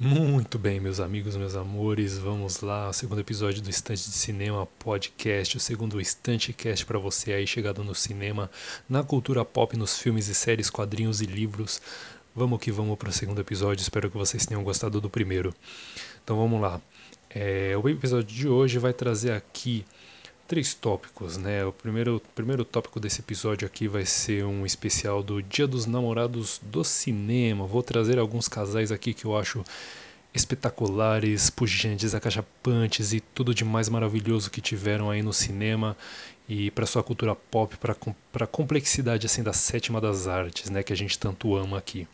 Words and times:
Muito 0.00 0.60
bem, 0.60 0.78
meus 0.78 1.00
amigos, 1.00 1.36
meus 1.36 1.56
amores, 1.56 2.16
vamos 2.16 2.60
lá, 2.60 2.88
o 2.88 2.92
segundo 2.92 3.20
episódio 3.20 3.60
do 3.60 3.68
Estante 3.68 4.04
de 4.04 4.14
Cinema 4.14 4.64
Podcast, 4.78 5.56
o 5.56 5.60
segundo 5.60 6.00
Estante 6.00 6.52
Cast 6.52 6.86
para 6.86 7.00
você 7.00 7.32
aí 7.32 7.48
chegado 7.48 7.82
no 7.82 7.96
cinema, 7.96 8.48
na 8.88 9.02
cultura 9.02 9.44
pop, 9.44 9.76
nos 9.76 9.98
filmes 9.98 10.28
e 10.28 10.36
séries, 10.36 10.70
quadrinhos 10.70 11.20
e 11.20 11.26
livros. 11.26 11.82
Vamos 12.32 12.60
que 12.60 12.70
vamos 12.70 12.96
para 12.96 13.08
o 13.08 13.12
segundo 13.12 13.40
episódio, 13.40 13.82
espero 13.82 14.08
que 14.08 14.16
vocês 14.16 14.46
tenham 14.46 14.62
gostado 14.62 15.00
do 15.00 15.10
primeiro. 15.10 15.52
Então 16.22 16.36
vamos 16.36 16.60
lá. 16.60 16.80
É, 17.28 17.76
o 17.76 17.88
episódio 17.88 18.32
de 18.32 18.46
hoje 18.46 18.78
vai 18.78 18.92
trazer 18.92 19.32
aqui 19.32 19.84
três 20.48 20.72
tópicos, 20.72 21.36
né? 21.36 21.62
O 21.62 21.70
primeiro, 21.70 22.22
primeiro 22.34 22.64
tópico 22.64 22.98
desse 22.98 23.20
episódio 23.20 23.66
aqui 23.66 23.86
vai 23.86 24.06
ser 24.06 24.46
um 24.46 24.64
especial 24.64 25.22
do 25.22 25.42
Dia 25.42 25.66
dos 25.66 25.84
Namorados 25.84 26.58
do 26.62 26.82
cinema. 26.82 27.66
Vou 27.66 27.82
trazer 27.82 28.18
alguns 28.18 28.48
casais 28.48 28.90
aqui 28.90 29.12
que 29.12 29.26
eu 29.26 29.36
acho 29.36 29.62
espetaculares, 30.32 31.50
pujantes, 31.50 32.14
acachapantes 32.14 33.12
e 33.12 33.20
tudo 33.20 33.54
de 33.54 33.62
mais 33.62 33.90
maravilhoso 33.90 34.50
que 34.50 34.62
tiveram 34.62 35.10
aí 35.10 35.22
no 35.22 35.34
cinema 35.34 35.94
e 36.48 36.70
para 36.70 36.86
sua 36.86 37.02
cultura 37.02 37.34
pop, 37.34 37.76
para 37.76 37.94
a 38.44 38.46
complexidade 38.46 39.26
assim 39.26 39.42
da 39.42 39.52
sétima 39.52 40.00
das 40.00 40.26
artes, 40.26 40.70
né, 40.70 40.82
que 40.82 40.94
a 40.94 40.96
gente 40.96 41.18
tanto 41.18 41.54
ama 41.54 41.76
aqui. 41.76 42.08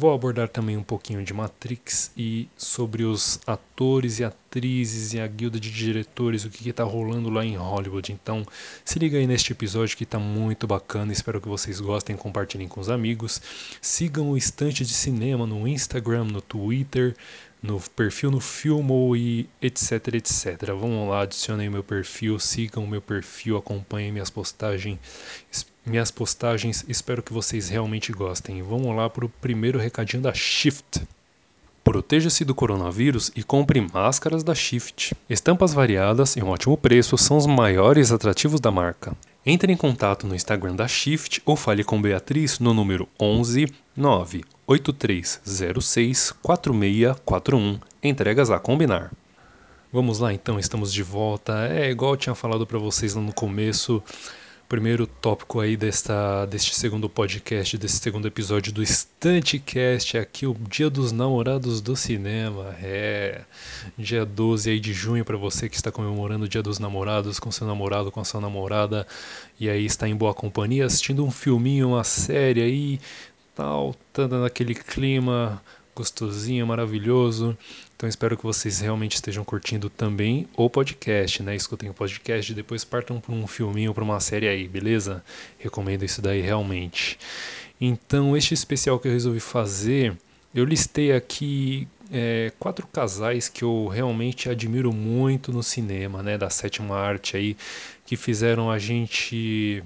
Vou 0.00 0.14
abordar 0.14 0.48
também 0.48 0.76
um 0.76 0.82
pouquinho 0.84 1.24
de 1.24 1.34
Matrix 1.34 2.12
e 2.16 2.48
sobre 2.56 3.02
os 3.02 3.40
atores 3.44 4.20
e 4.20 4.24
atrizes 4.24 5.12
e 5.12 5.18
a 5.18 5.26
guilda 5.26 5.58
de 5.58 5.72
diretores, 5.72 6.44
o 6.44 6.50
que 6.50 6.70
está 6.70 6.84
rolando 6.84 7.28
lá 7.28 7.44
em 7.44 7.56
Hollywood. 7.56 8.12
Então, 8.12 8.46
se 8.84 8.96
liga 8.96 9.18
aí 9.18 9.26
neste 9.26 9.50
episódio 9.50 9.96
que 9.96 10.04
está 10.04 10.16
muito 10.16 10.68
bacana. 10.68 11.12
Espero 11.12 11.40
que 11.40 11.48
vocês 11.48 11.80
gostem, 11.80 12.16
compartilhem 12.16 12.68
com 12.68 12.80
os 12.80 12.88
amigos. 12.88 13.42
Sigam 13.82 14.30
o 14.30 14.36
Estante 14.36 14.84
de 14.84 14.94
Cinema 14.94 15.44
no 15.48 15.66
Instagram, 15.66 16.26
no 16.26 16.40
Twitter, 16.40 17.16
no 17.60 17.80
perfil 17.96 18.30
no 18.30 18.38
Filmo 18.38 19.16
e 19.16 19.48
etc, 19.60 20.14
etc. 20.14 20.64
Vamos 20.78 21.08
lá, 21.08 21.22
adicionem 21.22 21.68
meu 21.68 21.82
perfil, 21.82 22.38
sigam 22.38 22.84
o 22.84 22.88
meu 22.88 23.02
perfil, 23.02 23.56
acompanhem 23.56 24.12
minhas 24.12 24.30
postagens, 24.30 24.96
minhas 25.88 26.10
postagens. 26.10 26.84
Espero 26.86 27.22
que 27.22 27.32
vocês 27.32 27.68
realmente 27.68 28.12
gostem. 28.12 28.62
Vamos 28.62 28.94
lá 28.94 29.10
para 29.10 29.24
o 29.24 29.28
primeiro 29.28 29.78
recadinho 29.78 30.22
da 30.22 30.32
Shift. 30.32 31.02
Proteja-se 31.82 32.44
do 32.44 32.54
coronavírus 32.54 33.32
e 33.34 33.42
compre 33.42 33.80
máscaras 33.80 34.44
da 34.44 34.54
Shift. 34.54 35.16
Estampas 35.28 35.72
variadas 35.72 36.36
e 36.36 36.42
um 36.42 36.48
ótimo 36.48 36.76
preço 36.76 37.16
são 37.16 37.38
os 37.38 37.46
maiores 37.46 38.12
atrativos 38.12 38.60
da 38.60 38.70
marca. 38.70 39.16
Entre 39.46 39.72
em 39.72 39.76
contato 39.76 40.26
no 40.26 40.34
Instagram 40.34 40.76
da 40.76 40.86
Shift 40.86 41.40
ou 41.46 41.56
fale 41.56 41.82
com 41.82 42.02
Beatriz 42.02 42.58
no 42.58 42.74
número 42.74 43.08
11 43.18 43.72
98306 43.96 46.32
4641. 46.42 47.80
Entregas 48.02 48.50
a 48.50 48.58
combinar. 48.58 49.10
Vamos 49.90 50.18
lá 50.18 50.34
então, 50.34 50.58
estamos 50.58 50.92
de 50.92 51.02
volta. 51.02 51.66
É 51.66 51.90
igual 51.90 52.12
eu 52.12 52.18
tinha 52.18 52.34
falado 52.34 52.66
para 52.66 52.78
vocês 52.78 53.14
lá 53.14 53.22
no 53.22 53.32
começo, 53.32 54.02
primeiro 54.68 55.06
tópico 55.06 55.60
aí 55.60 55.78
desta, 55.78 56.44
deste 56.44 56.74
segundo 56.74 57.08
podcast, 57.08 57.78
desse 57.78 57.96
segundo 57.96 58.28
episódio 58.28 58.70
do 58.70 58.82
Estantecast, 58.82 60.18
aqui 60.18 60.46
o 60.46 60.54
Dia 60.68 60.90
dos 60.90 61.10
Namorados 61.10 61.80
do 61.80 61.96
Cinema. 61.96 62.76
É 62.82 63.40
dia 63.96 64.26
12 64.26 64.68
aí 64.68 64.78
de 64.78 64.92
junho 64.92 65.24
para 65.24 65.38
você 65.38 65.70
que 65.70 65.76
está 65.76 65.90
comemorando 65.90 66.44
o 66.44 66.48
Dia 66.48 66.62
dos 66.62 66.78
Namorados 66.78 67.40
com 67.40 67.50
seu 67.50 67.66
namorado, 67.66 68.12
com 68.12 68.20
a 68.20 68.24
sua 68.24 68.42
namorada, 68.42 69.06
e 69.58 69.70
aí 69.70 69.86
está 69.86 70.06
em 70.06 70.14
boa 70.14 70.34
companhia 70.34 70.84
assistindo 70.84 71.24
um 71.24 71.30
filminho, 71.30 71.88
uma 71.88 72.04
série 72.04 72.60
aí, 72.60 73.00
tal, 73.54 73.96
tá 74.12 74.28
naquele 74.28 74.74
clima 74.74 75.62
gostosinho, 75.96 76.66
maravilhoso. 76.66 77.56
Então 77.98 78.08
espero 78.08 78.36
que 78.36 78.44
vocês 78.44 78.78
realmente 78.78 79.16
estejam 79.16 79.44
curtindo 79.44 79.90
também 79.90 80.46
o 80.56 80.70
podcast, 80.70 81.42
né? 81.42 81.56
Escutem 81.56 81.90
o 81.90 81.92
podcast 81.92 82.52
e 82.52 82.54
depois 82.54 82.84
partam 82.84 83.20
para 83.20 83.34
um 83.34 83.44
filminho, 83.44 83.92
para 83.92 84.04
uma 84.04 84.20
série 84.20 84.46
aí, 84.46 84.68
beleza? 84.68 85.20
Recomendo 85.58 86.04
isso 86.04 86.22
daí 86.22 86.40
realmente. 86.40 87.18
Então, 87.80 88.36
este 88.36 88.54
especial 88.54 89.00
que 89.00 89.08
eu 89.08 89.12
resolvi 89.12 89.40
fazer, 89.40 90.16
eu 90.54 90.64
listei 90.64 91.10
aqui 91.10 91.88
é, 92.12 92.52
quatro 92.56 92.86
casais 92.86 93.48
que 93.48 93.64
eu 93.64 93.88
realmente 93.88 94.48
admiro 94.48 94.92
muito 94.92 95.52
no 95.52 95.64
cinema, 95.64 96.22
né? 96.22 96.38
Da 96.38 96.50
sétima 96.50 96.94
arte 96.94 97.36
aí, 97.36 97.56
que 98.06 98.14
fizeram 98.14 98.70
a 98.70 98.78
gente 98.78 99.82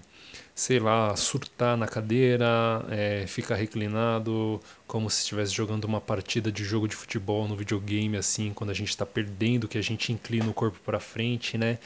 sei 0.54 0.78
lá, 0.78 1.16
surtar 1.16 1.76
na 1.76 1.88
cadeira, 1.88 2.46
é, 2.90 3.26
ficar 3.26 3.56
reclinado, 3.56 4.60
como 4.86 5.08
se 5.08 5.20
estivesse 5.20 5.52
jogando 5.52 5.84
uma 5.84 6.00
partida 6.00 6.52
de 6.52 6.62
jogo 6.64 6.86
de 6.86 6.94
futebol 6.94 7.48
no 7.48 7.56
videogame, 7.56 8.16
assim, 8.16 8.52
quando 8.52 8.70
a 8.70 8.74
gente 8.74 8.90
está 8.90 9.06
perdendo, 9.06 9.66
que 9.66 9.78
a 9.78 9.82
gente 9.82 10.12
inclina 10.12 10.48
o 10.50 10.54
corpo 10.54 10.78
para 10.84 11.00
frente, 11.00 11.56
né? 11.56 11.78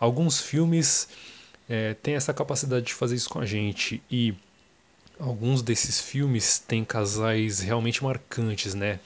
Alguns 0.00 0.40
filmes 0.40 1.08
é, 1.68 1.94
têm 1.94 2.14
essa 2.14 2.32
capacidade 2.32 2.86
de 2.86 2.94
fazer 2.94 3.14
isso 3.14 3.28
com 3.28 3.40
a 3.40 3.46
gente 3.46 4.02
e 4.10 4.34
alguns 5.18 5.62
desses 5.62 6.00
filmes 6.00 6.58
têm 6.58 6.84
casais 6.84 7.60
realmente 7.60 8.02
marcantes, 8.02 8.74
né? 8.74 9.00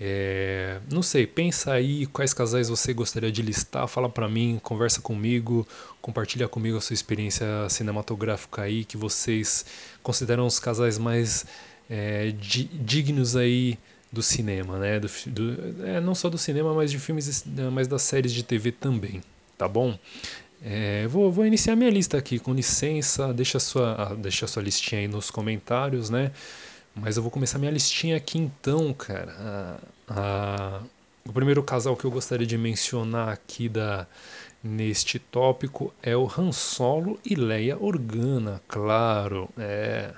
É, 0.00 0.78
não 0.90 1.02
sei, 1.02 1.26
pensa 1.26 1.72
aí 1.72 2.06
quais 2.06 2.32
casais 2.32 2.68
você 2.68 2.92
gostaria 2.92 3.32
de 3.32 3.42
listar, 3.42 3.88
fala 3.88 4.08
para 4.08 4.28
mim, 4.28 4.60
conversa 4.62 5.00
comigo, 5.00 5.66
compartilha 6.00 6.46
comigo 6.46 6.76
a 6.78 6.80
sua 6.80 6.94
experiência 6.94 7.46
cinematográfica 7.68 8.62
aí, 8.62 8.84
que 8.84 8.96
vocês 8.96 9.66
consideram 10.02 10.46
os 10.46 10.60
casais 10.60 10.98
mais 10.98 11.44
é, 11.90 12.30
di 12.30 12.64
dignos 12.64 13.34
aí 13.34 13.76
do 14.12 14.22
cinema, 14.22 14.78
né? 14.78 15.00
Do, 15.00 15.08
do, 15.26 15.84
é, 15.84 16.00
não 16.00 16.14
só 16.14 16.30
do 16.30 16.38
cinema, 16.38 16.72
mas 16.72 16.90
de 16.92 16.98
filmes, 16.98 17.44
mas 17.72 17.88
das 17.88 18.02
séries 18.02 18.32
de 18.32 18.42
TV 18.44 18.70
também, 18.72 19.20
tá 19.56 19.66
bom? 19.66 19.98
É, 20.62 21.06
vou, 21.08 21.30
vou 21.30 21.46
iniciar 21.46 21.76
minha 21.76 21.90
lista 21.90 22.18
aqui, 22.18 22.38
com 22.38 22.52
licença, 22.52 23.32
deixa 23.32 23.58
a 23.58 23.60
sua, 23.60 24.16
deixa 24.16 24.44
a 24.44 24.48
sua 24.48 24.62
listinha 24.62 25.00
aí 25.00 25.08
nos 25.08 25.30
comentários, 25.30 26.10
né? 26.10 26.32
Mas 27.00 27.16
eu 27.16 27.22
vou 27.22 27.30
começar 27.30 27.58
minha 27.58 27.70
listinha 27.70 28.16
aqui 28.16 28.38
então, 28.38 28.92
cara. 28.92 29.78
o 31.26 31.32
primeiro 31.32 31.62
casal 31.62 31.96
que 31.96 32.04
eu 32.04 32.10
gostaria 32.10 32.46
de 32.46 32.58
mencionar 32.58 33.28
aqui 33.28 33.68
da, 33.68 34.06
neste 34.62 35.18
tópico 35.18 35.92
é 36.02 36.16
o 36.16 36.26
Han 36.26 36.52
Solo 36.52 37.18
e 37.24 37.34
Leia 37.34 37.78
Organa, 37.78 38.60
claro. 38.66 39.48
É, 39.56 40.12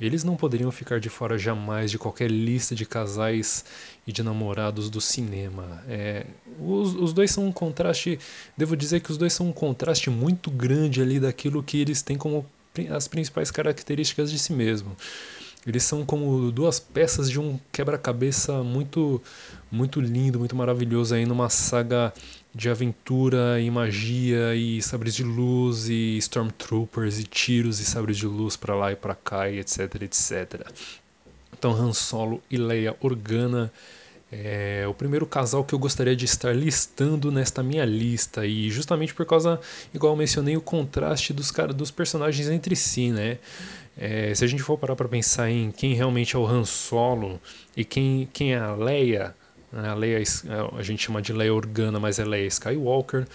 eles 0.00 0.24
não 0.24 0.36
poderiam 0.36 0.72
ficar 0.72 0.98
de 0.98 1.08
fora 1.08 1.38
jamais 1.38 1.90
de 1.90 1.98
qualquer 1.98 2.30
lista 2.30 2.74
de 2.74 2.84
casais 2.84 3.64
e 4.06 4.12
de 4.12 4.22
namorados 4.22 4.90
do 4.90 5.00
cinema. 5.00 5.82
É, 5.86 6.26
os, 6.58 6.94
os 6.94 7.12
dois 7.12 7.30
são 7.30 7.46
um 7.46 7.52
contraste, 7.52 8.18
devo 8.56 8.76
dizer 8.76 9.00
que 9.00 9.10
os 9.10 9.18
dois 9.18 9.32
são 9.32 9.48
um 9.48 9.52
contraste 9.52 10.10
muito 10.10 10.50
grande 10.50 11.00
ali 11.00 11.20
daquilo 11.20 11.62
que 11.62 11.80
eles 11.80 12.02
têm 12.02 12.16
como 12.16 12.44
as 12.90 13.06
principais 13.06 13.50
características 13.50 14.30
de 14.30 14.38
si 14.38 14.52
mesmo. 14.52 14.96
Eles 15.66 15.84
são 15.84 16.04
como 16.04 16.50
duas 16.50 16.80
peças 16.80 17.30
de 17.30 17.38
um 17.38 17.58
quebra-cabeça 17.70 18.62
muito 18.62 19.22
muito 19.70 20.00
lindo, 20.02 20.38
muito 20.38 20.54
maravilhoso 20.54 21.14
aí 21.14 21.24
numa 21.24 21.48
saga 21.48 22.12
de 22.54 22.68
aventura 22.68 23.58
e 23.58 23.70
magia 23.70 24.54
e 24.54 24.82
sabres 24.82 25.14
de 25.14 25.24
luz 25.24 25.88
e 25.88 26.18
stormtroopers 26.18 27.18
e 27.18 27.24
tiros 27.24 27.80
e 27.80 27.84
sabres 27.84 28.18
de 28.18 28.26
luz 28.26 28.54
para 28.54 28.74
lá 28.74 28.92
e 28.92 28.96
para 28.96 29.14
cá 29.14 29.48
e 29.48 29.58
etc, 29.58 30.02
etc. 30.02 30.70
Então 31.56 31.72
Han 31.72 31.94
Solo 31.94 32.42
e 32.50 32.58
Leia 32.58 32.94
Organa 33.00 33.72
é 34.30 34.86
o 34.88 34.94
primeiro 34.94 35.26
casal 35.26 35.62
que 35.62 35.74
eu 35.74 35.78
gostaria 35.78 36.16
de 36.16 36.24
estar 36.24 36.56
listando 36.56 37.30
nesta 37.30 37.62
minha 37.62 37.84
lista 37.84 38.46
e 38.46 38.70
justamente 38.70 39.14
por 39.14 39.26
causa, 39.26 39.60
igual 39.92 40.16
mencionei, 40.16 40.56
o 40.56 40.60
contraste 40.60 41.34
dos 41.34 41.50
cara, 41.50 41.72
dos 41.72 41.90
personagens 41.90 42.48
entre 42.48 42.74
si, 42.74 43.10
né? 43.10 43.38
É, 43.96 44.34
se 44.34 44.44
a 44.44 44.48
gente 44.48 44.62
for 44.62 44.78
parar 44.78 44.96
para 44.96 45.08
pensar 45.08 45.50
em 45.50 45.70
quem 45.70 45.94
realmente 45.94 46.34
é 46.34 46.38
o 46.38 46.46
Han 46.46 46.64
Solo 46.64 47.40
e 47.76 47.84
quem, 47.84 48.28
quem 48.32 48.54
é 48.54 48.58
a 48.58 48.74
Leia, 48.74 49.34
né? 49.70 49.88
a 49.88 49.94
Leia 49.94 50.22
a 50.78 50.82
gente 50.82 51.02
chama 51.04 51.20
de 51.20 51.32
Leia 51.32 51.52
Organa, 51.54 52.00
mas 52.00 52.18
é 52.18 52.24
Leia 52.24 52.46
Skywalker. 52.46 53.26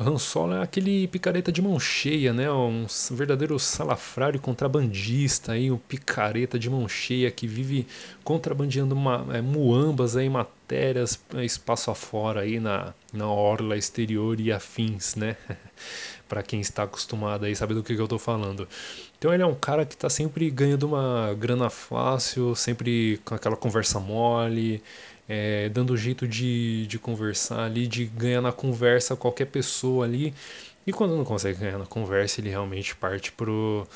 Han 0.00 0.16
Solo 0.16 0.54
é 0.54 0.62
aquele 0.62 1.08
picareta 1.08 1.50
de 1.50 1.60
mão 1.60 1.78
cheia, 1.80 2.32
né? 2.32 2.50
Um 2.50 2.86
verdadeiro 3.10 3.58
salafrário 3.58 4.38
contrabandista, 4.40 5.52
aí, 5.52 5.72
um 5.72 5.76
picareta 5.76 6.56
de 6.56 6.70
mão 6.70 6.88
cheia 6.88 7.30
que 7.32 7.48
vive 7.48 7.84
contrabandeando 8.22 8.94
uma, 8.94 9.26
é, 9.32 9.40
muambas, 9.40 10.16
aí, 10.16 10.28
matérias 10.28 11.18
é, 11.34 11.44
espaço 11.44 11.90
afora 11.90 12.42
aí 12.42 12.60
na, 12.60 12.94
na 13.12 13.26
orla 13.28 13.76
exterior 13.76 14.40
e 14.40 14.52
afins, 14.52 15.16
né? 15.16 15.36
para 16.28 16.42
quem 16.42 16.60
está 16.60 16.84
acostumado 16.84 17.44
aí 17.46 17.56
sabe 17.56 17.74
do 17.74 17.82
que, 17.82 17.94
que 17.94 18.00
eu 18.00 18.04
estou 18.04 18.18
falando. 18.18 18.68
Então 19.18 19.32
ele 19.32 19.42
é 19.42 19.46
um 19.46 19.54
cara 19.54 19.84
que 19.86 19.94
está 19.94 20.10
sempre 20.10 20.50
ganhando 20.50 20.86
uma 20.86 21.34
grana 21.34 21.70
fácil, 21.70 22.54
sempre 22.54 23.20
com 23.24 23.34
aquela 23.34 23.56
conversa 23.56 23.98
mole, 23.98 24.82
é, 25.28 25.68
dando 25.68 25.96
jeito 25.96 26.26
de, 26.26 26.86
de 26.86 26.98
conversar 26.98 27.64
ali, 27.64 27.86
de 27.86 28.06
ganhar 28.06 28.40
na 28.40 28.52
conversa 28.52 29.16
qualquer 29.16 29.46
pessoa 29.46 30.04
ali. 30.04 30.34
E 30.86 30.92
quando 30.92 31.16
não 31.16 31.24
consegue 31.24 31.58
ganhar 31.60 31.78
na 31.78 31.86
conversa, 31.86 32.40
ele 32.40 32.48
realmente 32.48 32.96
parte 32.96 33.30
pro, 33.32 33.86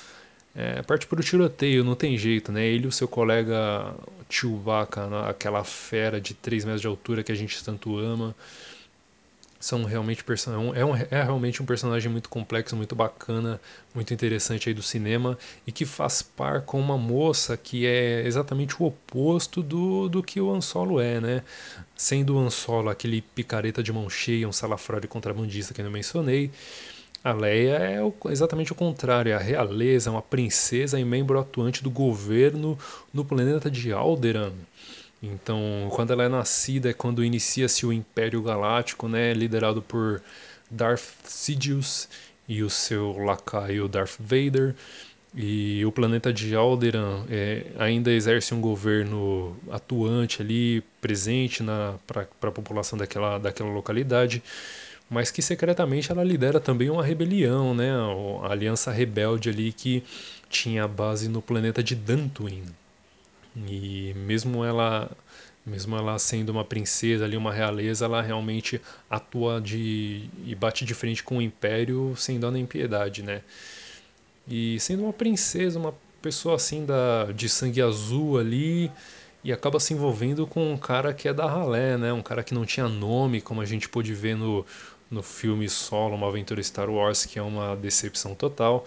é, 0.55 0.83
parte 0.83 1.07
pro 1.07 1.23
tiroteio, 1.23 1.83
não 1.85 1.95
tem 1.95 2.19
jeito, 2.19 2.53
né? 2.53 2.67
Ele 2.67 2.85
e 2.85 2.89
o 2.89 2.93
seu 2.93 3.09
colega 3.09 3.95
Chewbacca, 4.29 5.29
aquela 5.29 5.65
fera 5.65 6.21
de 6.21 6.35
3 6.35 6.65
metros 6.65 6.83
de 6.83 6.87
altura 6.87 7.23
que 7.23 7.33
a 7.33 7.35
gente 7.35 7.65
tanto 7.65 7.97
ama, 7.99 8.35
são 9.63 9.85
realmente 9.85 10.25
é, 10.75 10.85
um, 10.85 10.97
é 10.97 11.23
realmente 11.23 11.63
um 11.63 11.65
personagem 11.65 12.11
muito 12.11 12.29
complexo, 12.29 12.75
muito 12.75 12.97
bacana, 12.97 13.61
muito 13.95 14.13
interessante 14.13 14.69
aí 14.69 14.75
do 14.75 14.83
cinema 14.83 15.39
e 15.65 15.71
que 15.71 15.85
faz 15.87 16.21
par 16.21 16.63
com 16.63 16.81
uma 16.81 16.99
moça 16.99 17.57
que 17.57 17.87
é 17.87 18.27
exatamente 18.27 18.75
o 18.83 18.87
oposto 18.87 19.63
do, 19.63 20.09
do 20.09 20.21
que 20.21 20.41
o 20.41 20.53
Ansolo 20.53 21.01
é, 21.01 21.21
né? 21.21 21.43
Sendo 21.95 22.35
o 22.35 22.41
Ansolo 22.41 22.91
aquele 22.91 23.23
picareta 23.23 23.85
de 23.85 23.93
mão 23.93 24.11
cheia, 24.11 24.49
um 24.49 24.53
salafrário 24.53 25.09
contrabandista 25.09 25.73
que 25.73 25.81
eu 25.81 25.89
mencionei, 25.93 26.51
a 27.23 27.33
Leia 27.33 27.77
é 27.77 28.03
o, 28.03 28.13
exatamente 28.31 28.73
o 28.73 28.75
contrário, 28.75 29.31
é 29.31 29.37
a 29.37 29.39
realeza, 29.39 30.11
é 30.11 30.13
uma 30.13 30.23
princesa 30.23 30.99
e 30.99 31.05
membro 31.05 31.39
atuante 31.39 31.85
do 31.85 31.91
governo 31.91 32.77
no 33.15 33.25
planeta 33.25 33.71
de 33.71 33.93
Alderaan. 33.93 34.55
Então, 35.23 35.89
quando 35.93 36.13
ela 36.13 36.25
é 36.25 36.29
nascida 36.29 36.91
é 36.91 36.93
quando 36.93 37.25
inicia-se 37.25 37.87
o 37.87 37.93
Império 37.93 38.43
Galáctico, 38.43 39.09
né, 39.09 39.33
liderado 39.33 39.81
por 39.81 40.21
Darth 40.71 41.05
Sidious 41.25 42.09
e 42.49 42.63
o 42.63 42.71
seu 42.71 43.17
lacaio 43.19 43.89
Darth 43.89 44.17
Vader. 44.19 44.75
E 45.35 45.85
o 45.87 45.93
planeta 45.93 46.33
de 46.33 46.55
Alderaan 46.55 47.25
é, 47.31 47.67
ainda 47.79 48.11
exerce 48.13 48.53
um 48.53 48.61
governo 48.61 49.57
atuante 49.71 50.43
ali, 50.43 50.83
presente 51.01 51.63
para 52.07 52.27
a 52.43 52.53
população 52.53 52.99
daquela, 52.99 53.39
daquela 53.39 53.71
localidade 53.71 54.43
mas 55.13 55.31
que 55.31 55.43
secretamente 55.43 56.11
ela 56.11 56.25
lidera 56.25 56.59
também 56.59 56.89
uma 56.89 57.05
rebelião, 57.05 57.75
né? 57.75 57.91
A 58.43 58.51
aliança 58.51 58.91
rebelde 58.91 59.51
ali 59.51 59.71
que 59.71 60.03
tinha 60.49 60.89
base 60.89 61.29
no 61.29 61.43
planeta 61.43 61.83
de 61.83 61.95
Dantooine. 61.95 62.82
E 63.57 64.15
mesmo 64.15 64.65
ela, 64.65 65.11
mesmo 65.65 65.97
ela 65.97 66.19
sendo 66.19 66.51
uma 66.51 66.65
princesa 66.65 67.25
ali, 67.25 67.37
uma 67.37 67.53
realeza, 67.53 68.05
ela 68.05 68.23
realmente 68.23 68.81
atua 69.11 69.61
de 69.61 70.29
e 70.47 70.55
bate 70.55 70.85
de 70.85 70.95
frente 70.95 71.23
com 71.23 71.39
o 71.39 71.43
império 71.43 72.15
sem 72.17 72.41
dó 72.41 72.51
nem 72.51 72.67
piedade, 72.67 73.23
né? 73.23 73.43
E 74.49 74.79
sendo 74.81 75.05
uma 75.05 75.13
princesa, 75.13 75.79
uma 75.79 75.95
pessoa 76.21 76.57
assim 76.57 76.85
da 76.85 77.33
de 77.33 77.49
sangue 77.49 77.83
azul 77.83 78.39
ali, 78.39 78.91
e 79.45 79.53
acaba 79.53 79.81
se 79.81 79.93
envolvendo 79.93 80.47
com 80.47 80.73
um 80.73 80.77
cara 80.77 81.13
que 81.13 81.29
é 81.29 81.35
da 81.35 81.47
ralé, 81.47 81.97
né? 81.99 82.13
Um 82.13 82.23
cara 82.23 82.43
que 82.45 82.55
não 82.55 82.65
tinha 82.65 82.89
nome, 82.89 83.41
como 83.41 83.61
a 83.61 83.65
gente 83.65 83.89
pôde 83.89 84.15
ver 84.15 84.37
no, 84.37 84.65
no 85.11 85.23
filme 85.23 85.69
Solo, 85.69 86.15
uma 86.15 86.29
aventura 86.29 86.63
Star 86.63 86.89
Wars, 86.89 87.27
que 87.27 87.39
é 87.39 87.43
uma 87.43 87.77
decepção 87.77 88.35
total. 88.35 88.87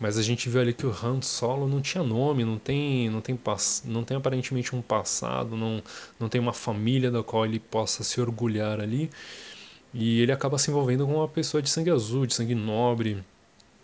Mas 0.00 0.16
a 0.16 0.22
gente 0.22 0.48
viu 0.48 0.62
ali 0.62 0.72
que 0.72 0.86
o 0.86 0.90
Han 0.90 1.20
Solo 1.20 1.68
não 1.68 1.82
tinha 1.82 2.02
nome, 2.02 2.42
não 2.42 2.58
tem, 2.58 3.10
não 3.10 3.20
tem, 3.20 3.38
não 3.84 4.02
tem 4.02 4.16
aparentemente 4.16 4.74
um 4.74 4.80
passado, 4.80 5.56
não, 5.56 5.82
não 6.18 6.26
tem 6.28 6.40
uma 6.40 6.54
família 6.54 7.10
da 7.10 7.22
qual 7.22 7.44
ele 7.44 7.60
possa 7.60 8.02
se 8.02 8.18
orgulhar 8.18 8.80
ali. 8.80 9.10
E 9.92 10.20
ele 10.22 10.32
acaba 10.32 10.56
se 10.56 10.70
envolvendo 10.70 11.06
com 11.06 11.16
uma 11.16 11.28
pessoa 11.28 11.60
de 11.60 11.68
sangue 11.68 11.90
azul, 11.90 12.24
de 12.24 12.32
sangue 12.34 12.54
nobre, 12.54 13.22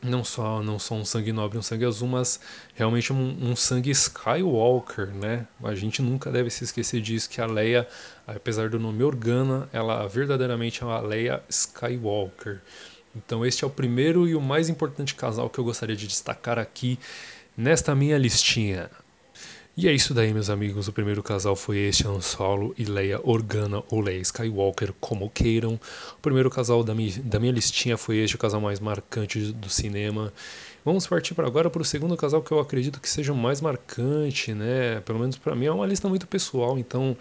não 0.03 0.25
só 0.25 0.63
não 0.63 0.79
só 0.79 0.95
um 0.95 1.05
sangue 1.05 1.33
nobre, 1.33 1.59
um 1.59 1.63
sangue 1.63 1.85
azul, 1.85 2.09
mas 2.09 2.41
realmente 2.75 3.13
um, 3.13 3.51
um, 3.51 3.57
sangue 3.57 3.91
Skywalker, 3.91 5.09
né? 5.09 5.47
A 5.63 5.75
gente 5.75 6.01
nunca 6.01 6.31
deve 6.31 6.49
se 6.51 6.65
esquecer 6.65 7.01
disso 7.01 7.29
que 7.29 7.41
a 7.41 7.47
Leia, 7.47 7.87
apesar 8.27 8.71
do 8.71 8.79
nome 8.79 9.03
Organa, 9.03 9.69
ela 9.73 10.07
verdadeiramente 10.07 10.83
é 10.83 10.87
uma 10.87 11.01
Leia 11.01 11.43
Skywalker. 11.49 12.61
Então 13.17 13.45
este 13.45 13.65
é 13.65 13.67
o 13.67 13.71
primeiro 13.71 14.29
e 14.29 14.35
o 14.35 14.41
mais 14.41 14.69
importante 14.69 15.15
casal 15.15 15.49
que 15.49 15.59
eu 15.59 15.65
gostaria 15.65 15.97
de 15.97 16.07
destacar 16.07 16.59
aqui 16.59 16.99
nesta 17.57 17.95
minha 17.95 18.19
listinha. 18.19 18.91
E 19.79 19.87
é 19.87 19.93
isso 19.93 20.15
daí, 20.15 20.33
meus 20.33 20.49
amigos. 20.49 20.89
O 20.89 20.93
primeiro 20.93 21.23
casal 21.23 21.55
foi 21.55 21.77
este, 21.77 22.09
Han 22.09 22.23
Solo 22.23 22.75
e 22.79 22.85
Leia 22.85 23.21
Organa, 23.23 23.83
ou 23.91 24.01
Leia 24.01 24.23
Skywalker, 24.23 24.95
como 24.99 25.29
queiram. 25.29 25.75
O 26.15 26.23
primeiro 26.23 26.49
casal 26.49 26.83
da 26.83 26.95
minha, 26.95 27.13
da 27.23 27.39
minha 27.39 27.53
listinha 27.53 27.99
foi 27.99 28.17
este, 28.17 28.37
o 28.37 28.39
casal 28.39 28.59
mais 28.59 28.81
marcante 28.81 29.53
do 29.53 29.69
cinema. 29.69 30.33
Vamos 30.83 31.07
partir 31.07 31.35
para 31.35 31.47
agora 31.47 31.69
para 31.69 31.83
o 31.83 31.85
segundo 31.85 32.17
casal 32.17 32.43
que 32.43 32.53
eu 32.53 32.59
acredito 32.59 33.01
que 33.03 33.11
seja 33.11 33.35
o 33.35 33.37
mais 33.37 33.61
marcante, 33.61 34.55
né? 34.55 35.01
Pelo 35.01 35.19
menos 35.19 35.37
para 35.37 35.55
mim 35.55 35.67
é 35.67 35.73
uma 35.73 35.85
lista 35.85 36.09
muito 36.09 36.27
pessoal, 36.27 36.79
então 36.79 37.15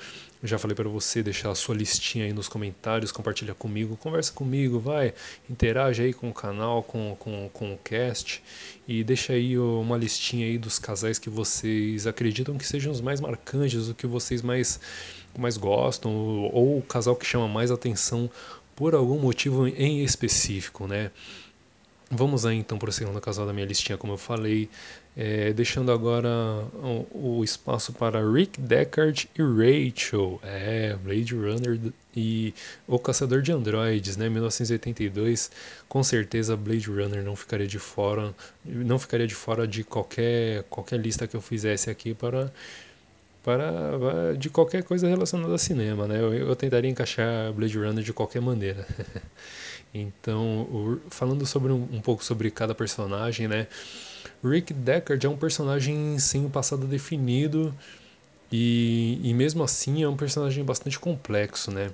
já 0.46 0.58
falei 0.58 0.76
para 0.76 0.88
você 0.88 1.24
deixar 1.24 1.52
a 1.52 1.56
sua 1.56 1.76
listinha 1.76 2.26
aí 2.26 2.34
nos 2.34 2.48
comentários, 2.48 3.12
compartilha 3.12 3.54
comigo, 3.54 3.98
conversa 3.98 4.32
comigo, 4.32 4.80
vai, 4.80 5.14
interage 5.50 6.04
aí 6.04 6.14
com 6.14 6.30
o 6.30 6.34
canal, 6.34 6.84
com, 6.84 7.16
com, 7.20 7.50
com 7.52 7.74
o 7.74 7.78
cast 7.78 8.44
e 8.88 9.04
deixa 9.04 9.34
aí 9.34 9.58
uma 9.58 9.98
listinha 9.98 10.46
aí 10.46 10.58
dos 10.58 10.78
casais 10.80 11.18
que 11.18 11.30
vocês 11.30 12.06
acreditam 12.06 12.58
que 12.58 12.66
sejam 12.66 12.92
os 12.92 13.02
mais 13.02 13.20
marcantes, 13.20 13.88
o 13.90 13.96
que 13.96 14.08
vocês 14.08 14.42
mais, 14.42 14.80
mais 15.38 15.58
gostam, 15.58 16.12
ou 16.14 16.78
o 16.78 16.82
casal 16.82 17.16
que 17.16 17.26
chama 17.26 17.48
mais 17.48 17.72
atenção 17.72 18.30
por 18.76 18.94
algum 18.94 19.20
motivo 19.20 19.68
em 19.68 20.04
específico, 20.04 20.86
né? 20.86 21.12
Vamos 22.12 22.46
aí 22.46 22.58
então 22.58 22.78
para 22.78 22.90
o 22.90 22.94
segundo 22.94 23.20
casal 23.20 23.48
da 23.48 23.54
minha 23.54 23.66
listinha, 23.66 23.98
como 23.98 24.14
eu 24.14 24.18
falei, 24.18 24.70
é, 25.18 25.52
deixando 25.54 25.92
agora 25.92 26.30
o, 26.76 27.38
o, 27.40 27.44
espaço 27.44 27.92
para 27.94 28.20
Rick 28.32 28.62
Deckard 28.62 29.28
e 29.36 29.42
Rachel, 29.42 30.40
é, 30.44 30.96
Blade 31.04 31.34
Runner 31.34 31.80
e 32.16 32.54
O 32.88 33.00
Caçador 33.00 33.42
de 33.42 33.52
Androides, 33.52 34.18
né, 34.18 34.30
1982. 34.30 35.50
Com 35.90 36.04
certeza 36.04 36.56
Blade 36.56 36.90
Runner 36.90 37.24
não 37.24 37.36
ficaria 37.36 37.68
de 37.68 37.80
fora, 37.80 38.36
não 38.64 39.00
ficaria 39.00 39.26
de 39.26 39.36
fora 39.36 39.68
de 39.68 39.84
qualquer 39.84 40.64
qualquer 40.70 41.00
lista 41.00 41.28
que 41.28 41.36
eu 41.36 41.42
fizesse 41.42 41.90
aqui 41.90 42.14
para 42.14 42.52
para 43.44 44.36
de 44.38 44.50
qualquer 44.50 44.84
coisa 44.84 45.08
relacionada 45.08 45.54
a 45.54 45.58
cinema, 45.58 46.08
né? 46.08 46.20
Eu, 46.20 46.34
eu 46.34 46.56
tentaria 46.56 46.90
encaixar 46.90 47.54
Blade 47.54 47.78
Runner 47.78 48.04
de 48.04 48.14
qualquer 48.14 48.42
maneira. 48.42 48.86
então, 50.00 50.62
o, 50.64 51.02
falando 51.10 51.46
sobre 51.46 51.72
um, 51.72 51.88
um, 51.92 52.02
pouco 52.02 52.24
sobre 52.24 52.52
cada 52.52 52.76
personagem, 52.76 53.48
né? 53.48 53.68
Rick 54.44 54.74
Deckard 54.74 55.26
é 55.26 55.30
um 55.30 55.38
personagem 55.38 56.20
sem 56.20 56.46
um 56.46 56.50
passado 56.50 56.86
definido 56.86 57.74
e, 58.52 59.20
e 59.24 59.34
mesmo 59.34 59.64
assim 59.64 60.04
é 60.04 60.08
um 60.08 60.18
personagem 60.18 60.64
bastante 60.64 61.00
complexo, 61.00 61.72
né? 61.72 61.92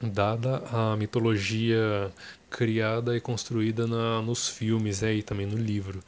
Dada 0.00 0.58
a 0.72 0.96
mitologia 0.96 2.12
criada 2.48 3.16
e 3.16 3.20
construída 3.20 3.86
na, 3.86 4.22
nos 4.22 4.48
filmes 4.48 5.02
é, 5.02 5.14
e 5.14 5.22
também 5.22 5.46
no 5.46 5.56
livro 5.56 6.00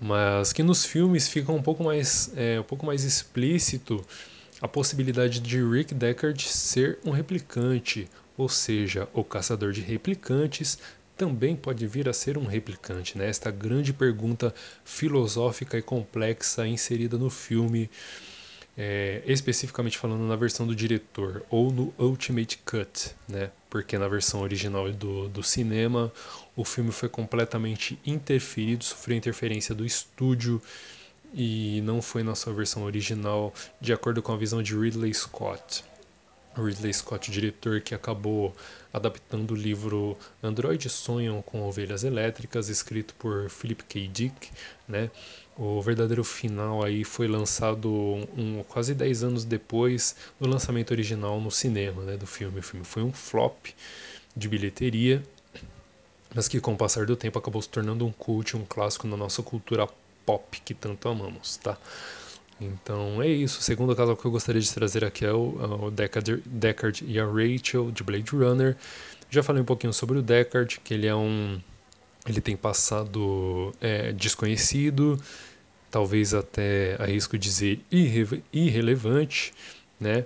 mas 0.00 0.52
que 0.52 0.62
nos 0.62 0.84
filmes 0.84 1.28
fica 1.28 1.50
um 1.52 1.62
pouco 1.62 1.82
mais, 1.82 2.30
é, 2.36 2.60
um 2.60 2.62
pouco 2.62 2.84
mais 2.84 3.04
explícito 3.04 4.04
a 4.60 4.68
possibilidade 4.68 5.40
de 5.40 5.62
Rick 5.62 5.94
Deckard 5.94 6.42
ser 6.42 6.98
um 7.04 7.10
replicante, 7.10 8.08
ou 8.36 8.48
seja, 8.48 9.08
o 9.12 9.24
caçador 9.24 9.72
de 9.72 9.80
replicantes 9.80 10.78
também 11.16 11.56
pode 11.56 11.86
vir 11.86 12.08
a 12.08 12.12
ser 12.12 12.36
um 12.36 12.44
replicante, 12.44 13.16
né? 13.16 13.28
Esta 13.28 13.50
grande 13.50 13.92
pergunta 13.92 14.54
filosófica 14.84 15.78
e 15.78 15.82
complexa 15.82 16.66
inserida 16.66 17.16
no 17.16 17.30
filme, 17.30 17.88
é, 18.76 19.22
especificamente 19.26 19.96
falando 19.96 20.28
na 20.28 20.36
versão 20.36 20.66
do 20.66 20.76
diretor 20.76 21.42
ou 21.48 21.72
no 21.72 21.94
Ultimate 21.98 22.58
Cut, 22.58 23.12
né? 23.26 23.50
Porque 23.70 23.96
na 23.96 24.06
versão 24.06 24.42
original 24.42 24.92
do, 24.92 25.28
do 25.28 25.42
cinema 25.42 26.12
o 26.54 26.64
filme 26.64 26.92
foi 26.92 27.08
completamente 27.08 27.98
interferido, 28.04 28.84
sofreu 28.84 29.16
interferência 29.16 29.74
do 29.74 29.86
estúdio 29.86 30.60
e 31.34 31.80
não 31.82 32.02
foi 32.02 32.22
na 32.22 32.34
sua 32.34 32.52
versão 32.52 32.84
original, 32.84 33.52
de 33.80 33.92
acordo 33.92 34.22
com 34.22 34.32
a 34.32 34.36
visão 34.36 34.62
de 34.62 34.76
Ridley 34.76 35.12
Scott. 35.14 35.82
Ridley 36.56 36.92
Scott, 36.92 37.30
diretor 37.30 37.80
que 37.80 37.94
acabou 37.94 38.54
adaptando 38.92 39.52
o 39.52 39.54
livro 39.54 40.16
Androides 40.42 40.92
Sonham 40.92 41.42
com 41.42 41.62
Ovelhas 41.62 42.04
Elétricas, 42.04 42.68
escrito 42.68 43.14
por 43.14 43.48
Philip 43.50 43.84
K. 43.84 44.08
Dick, 44.08 44.50
né? 44.88 45.10
O 45.56 45.80
verdadeiro 45.80 46.24
final 46.24 46.82
aí 46.84 47.04
foi 47.04 47.28
lançado 47.28 47.90
um, 48.36 48.62
quase 48.68 48.94
10 48.94 49.24
anos 49.24 49.44
depois 49.44 50.14
do 50.38 50.48
lançamento 50.48 50.90
original 50.90 51.40
no 51.40 51.50
cinema, 51.50 52.02
né, 52.02 52.16
do 52.16 52.26
filme. 52.26 52.60
O 52.60 52.62
filme 52.62 52.84
foi 52.84 53.02
um 53.02 53.12
flop 53.12 53.68
de 54.36 54.48
bilheteria 54.48 55.22
mas 56.36 56.48
que 56.48 56.60
com 56.60 56.74
o 56.74 56.76
passar 56.76 57.06
do 57.06 57.16
tempo 57.16 57.38
acabou 57.38 57.62
se 57.62 57.68
tornando 57.70 58.06
um 58.06 58.12
cult, 58.12 58.54
um 58.54 58.64
clássico 58.66 59.06
na 59.06 59.16
nossa 59.16 59.42
cultura 59.42 59.88
pop 60.26 60.60
que 60.62 60.74
tanto 60.74 61.08
amamos, 61.08 61.56
tá? 61.56 61.78
Então 62.60 63.22
é 63.22 63.28
isso. 63.28 63.60
O 63.60 63.62
segundo 63.62 63.94
casal 63.94 64.16
que 64.16 64.24
eu 64.24 64.30
gostaria 64.30 64.60
de 64.60 64.72
trazer 64.72 65.04
aqui 65.04 65.24
é 65.24 65.32
o, 65.32 65.58
é 65.60 65.86
o 65.86 65.90
Deckard, 65.90 66.42
Deckard 66.46 67.04
e 67.06 67.18
a 67.18 67.26
Rachel 67.26 67.90
de 67.90 68.02
Blade 68.02 68.30
Runner. 68.30 68.76
Já 69.28 69.42
falei 69.42 69.62
um 69.62 69.66
pouquinho 69.66 69.92
sobre 69.92 70.18
o 70.18 70.22
Deckard, 70.22 70.80
que 70.80 70.94
ele 70.94 71.06
é 71.06 71.14
um. 71.14 71.60
Ele 72.26 72.40
tem 72.40 72.56
passado 72.56 73.72
é, 73.80 74.12
desconhecido, 74.12 75.20
talvez 75.90 76.34
até 76.34 76.96
arrisco 77.00 77.38
dizer 77.38 77.80
irre, 77.90 78.42
irrelevante, 78.52 79.52
né? 80.00 80.24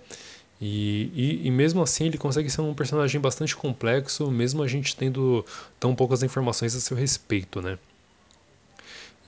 E, 0.61 1.11
e, 1.15 1.47
e, 1.47 1.51
mesmo 1.51 1.83
assim 1.83 2.07
ele 2.07 2.19
consegue 2.19 2.51
ser 2.51 2.61
um 2.61 2.75
personagem 2.75 3.19
bastante 3.21 3.57
complexo, 3.57 4.31
mesmo 4.31 4.63
a 4.63 4.69
gente 4.69 4.95
tendo 4.95 5.45
tão 5.79 5.95
poucas 5.95 6.23
informações 6.23 6.75
a 6.75 6.81
seu 6.81 6.97
respeito, 6.97 7.63
né? 7.63 7.79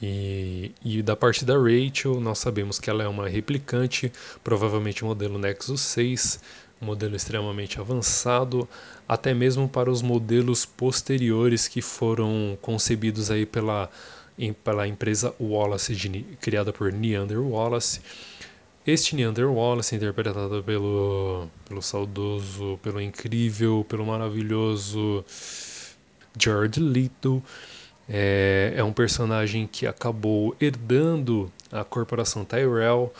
E, 0.03 0.73
e, 0.85 1.01
da 1.01 1.15
parte 1.15 1.45
da 1.45 1.55
Rachel, 1.55 2.21
nós 2.21 2.41
sabemos 2.41 2.81
que 2.81 2.91
ela 2.91 3.05
é 3.05 3.09
uma 3.09 3.29
replicante, 3.29 4.13
provavelmente 4.43 5.05
modelo 5.05 5.39
Nexus 5.39 5.81
6, 5.81 6.41
um 6.81 6.87
modelo 6.87 7.15
extremamente 7.15 7.79
avançado, 7.79 8.69
até 9.07 9.33
mesmo 9.33 9.69
para 9.69 9.89
os 9.89 10.03
modelos 10.03 10.67
posteriores 10.67 11.69
que 11.69 11.81
foram 11.81 12.59
concebidos 12.61 13.31
aí 13.31 13.47
pela, 13.47 13.89
em, 14.37 14.53
pela 14.53 14.89
empresa 14.89 15.33
Wallace, 15.41 15.95
de, 15.95 16.23
criada 16.41 16.73
por 16.73 16.93
Neander 16.93 17.41
Wallace. 17.41 18.01
Este 18.85 19.15
Neander 19.15 19.49
Wallace, 19.49 19.95
interpretado 19.95 20.65
pelo, 20.65 21.49
pelo 21.69 21.81
saudoso, 21.81 22.77
pelo 22.83 23.01
incrível, 23.01 23.87
pelo 23.89 24.05
maravilhoso 24.05 25.25
Jared 26.37 26.81
Leto, 26.81 27.41
é, 28.09 28.75
é 28.77 28.85
um 28.85 28.93
personagem 28.93 29.67
que 29.67 29.87
acabou 29.87 30.55
herdando 30.61 31.51
a 31.71 31.85
corporação 31.85 32.45
Tyrell, 32.45 33.13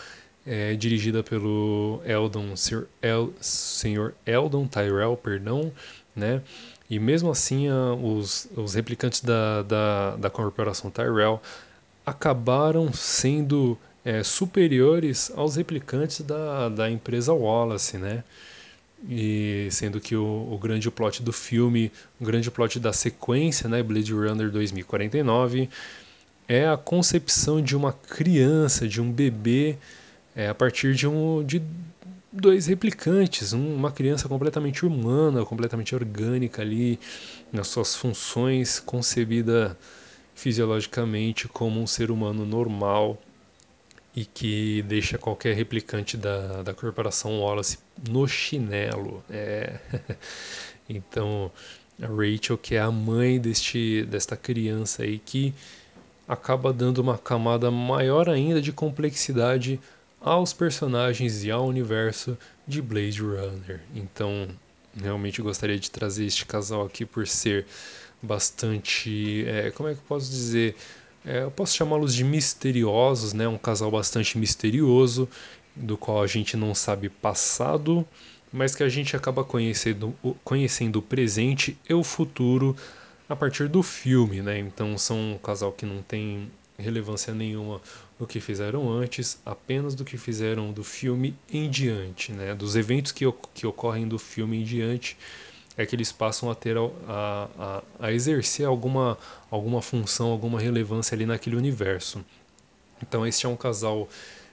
é, 0.47 0.75
dirigida 0.75 1.23
pelo 1.23 2.01
Eldon, 2.05 2.57
Sir 2.57 2.87
El, 3.01 3.33
Sr. 3.41 4.13
Eldon 4.27 4.67
Tyrell, 4.67 5.17
perdão, 5.17 5.73
né? 6.15 6.43
E 6.91 6.99
mesmo 6.99 7.31
assim, 7.31 7.69
a, 7.69 7.95
os, 7.95 8.49
os 8.57 8.75
replicantes 8.75 9.23
da, 9.23 9.63
da, 9.63 10.17
da 10.17 10.31
corporação 10.31 10.91
Tyrell 10.91 11.41
acabaram 12.05 12.93
sendo 12.93 13.79
é, 14.05 14.23
superiores 14.23 15.31
aos 15.35 15.57
replicantes 15.57 16.21
da, 16.21 16.69
da 16.69 16.91
empresa 16.91 17.33
Wallace, 17.33 17.97
né? 17.97 18.25
E 19.09 19.69
sendo 19.71 20.01
que 20.01 20.15
o, 20.15 20.49
o, 20.53 20.59
grande 20.59 20.91
plot 20.91 21.23
do 21.23 21.33
filme, 21.33 21.91
o 22.21 22.25
grande 22.25 22.51
plot 22.51 22.79
da 22.79 22.93
sequência, 22.93 23.69
né, 23.69 23.83
Blade 23.83 24.13
Runner 24.13 24.51
2049, 24.51 25.69
é 26.47 26.69
a 26.69 26.77
concepção 26.77 27.61
de 27.61 27.77
uma 27.77 27.93
criança, 27.93 28.87
de 28.87 29.01
um 29.01 29.11
bebê, 29.11 29.77
é, 30.37 30.49
a 30.49 30.55
partir 30.55 30.95
de, 30.95 31.09
um, 31.09 31.43
de 31.45 31.61
dois 32.33 32.67
replicantes, 32.67 33.53
um, 33.53 33.75
uma 33.75 33.91
criança 33.91 34.29
completamente 34.29 34.87
humana, 34.87 35.45
completamente 35.45 35.95
orgânica 35.95 36.63
ali, 36.63 36.99
nas 37.53 37.67
suas 37.69 37.97
funções, 37.97 38.79
concebida 38.79 39.77
fisiologicamente 40.35 41.49
como 41.49 41.81
um 41.81 41.87
ser 41.87 42.11
humano 42.11 42.47
normal 42.47 43.19
e 44.15 44.25
que 44.25 44.83
deixa 44.83 45.17
qualquer 45.17 45.55
replicante 45.55 46.17
da, 46.17 46.63
da 46.63 46.75
corporação 46.75 47.41
Wallace 47.41 47.79
no 48.09 48.29
chinelo. 48.29 49.25
É. 49.31 49.79
então, 50.89 51.51
a 52.01 52.07
Rachel, 52.07 52.59
que 52.59 52.75
é 52.75 52.81
a 52.81 52.91
mãe 52.91 53.41
deste, 53.41 54.05
desta 54.05 54.37
criança 54.37 55.03
aí, 55.03 55.19
que 55.19 55.55
acaba 56.29 56.73
dando 56.73 56.99
uma 56.99 57.19
camada 57.19 57.71
maior 57.71 58.29
ainda 58.29 58.61
de 58.61 58.73
complexidade 58.73 59.81
aos 60.21 60.53
personagens 60.53 61.45
e 61.45 61.51
ao 61.51 61.67
universo 61.67 62.39
de 62.67 62.81
Blade 62.81 63.21
Runner. 63.21 63.81
Então, 63.95 64.49
realmente 64.95 65.43
gostaria 65.43 65.79
de 65.79 65.91
trazer 65.91 66.27
este 66.27 66.47
casal 66.47 66.85
aqui 66.85 67.05
por 67.05 67.27
ser 67.27 67.67
bastante. 68.23 69.45
É, 69.47 69.71
como 69.71 69.89
é 69.89 69.95
que 69.95 70.01
eu 70.01 70.05
posso 70.07 70.31
dizer? 70.31 70.77
É, 71.25 71.45
eu 71.45 71.51
posso 71.51 71.77
chamá-los 71.77 72.15
de 72.15 72.25
misteriosos, 72.25 73.33
né? 73.33 73.47
Um 73.47 73.59
casal 73.59 73.91
bastante 73.91 74.37
misterioso, 74.39 75.29
do 75.75 75.97
qual 75.97 76.23
a 76.23 76.27
gente 76.27 76.57
não 76.57 76.75
sabe 76.75 77.09
passado, 77.09 78.07
mas 78.53 78.75
que 78.75 78.83
a 78.83 78.89
gente 78.89 79.17
acaba 79.17 79.45
conhecendo, 79.45 80.15
conhecendo 80.45 80.99
o 80.99 81.03
presente 81.03 81.79
e 81.89 81.95
o 81.95 82.03
futuro 82.03 82.77
a 83.29 83.37
partir 83.37 83.69
do 83.69 83.83
filme, 83.83 84.43
né? 84.43 84.59
Então 84.59 84.99
são 84.99 85.35
um 85.35 85.39
casal 85.39 85.73
que 85.73 85.87
não 85.87 86.03
tem 86.03 86.51
relevância 86.79 87.33
nenhuma 87.33 87.81
do 88.19 88.27
que 88.27 88.41
fizeram 88.41 88.91
antes, 88.91 89.39
apenas 89.47 89.95
do 89.95 90.05
que 90.05 90.19
fizeram 90.19 90.73
do 90.73 90.83
filme 90.83 91.37
em 91.53 91.71
diante, 91.71 92.33
né? 92.33 92.55
Dos 92.55 92.75
eventos 92.77 93.13
que, 93.13 93.25
que 93.55 93.67
ocorrem 93.67 94.09
do 94.09 94.19
filme 94.19 94.61
em 94.61 94.65
diante 94.65 95.17
é 95.77 95.87
que 95.87 95.95
eles 95.95 96.13
passam 96.13 96.51
a 96.51 96.55
ter 96.55 96.77
a, 96.77 97.49
a, 97.59 97.83
a 97.99 98.13
exercer 98.13 98.67
alguma, 98.67 99.17
alguma 99.51 99.81
função, 99.81 100.31
alguma 100.31 100.61
relevância 100.61 101.15
ali 101.15 101.27
naquele 101.27 101.57
universo. 101.57 102.25
Então 103.03 103.27
este 103.27 103.47
é 103.47 103.49
um 103.49 103.57
casal 103.57 104.09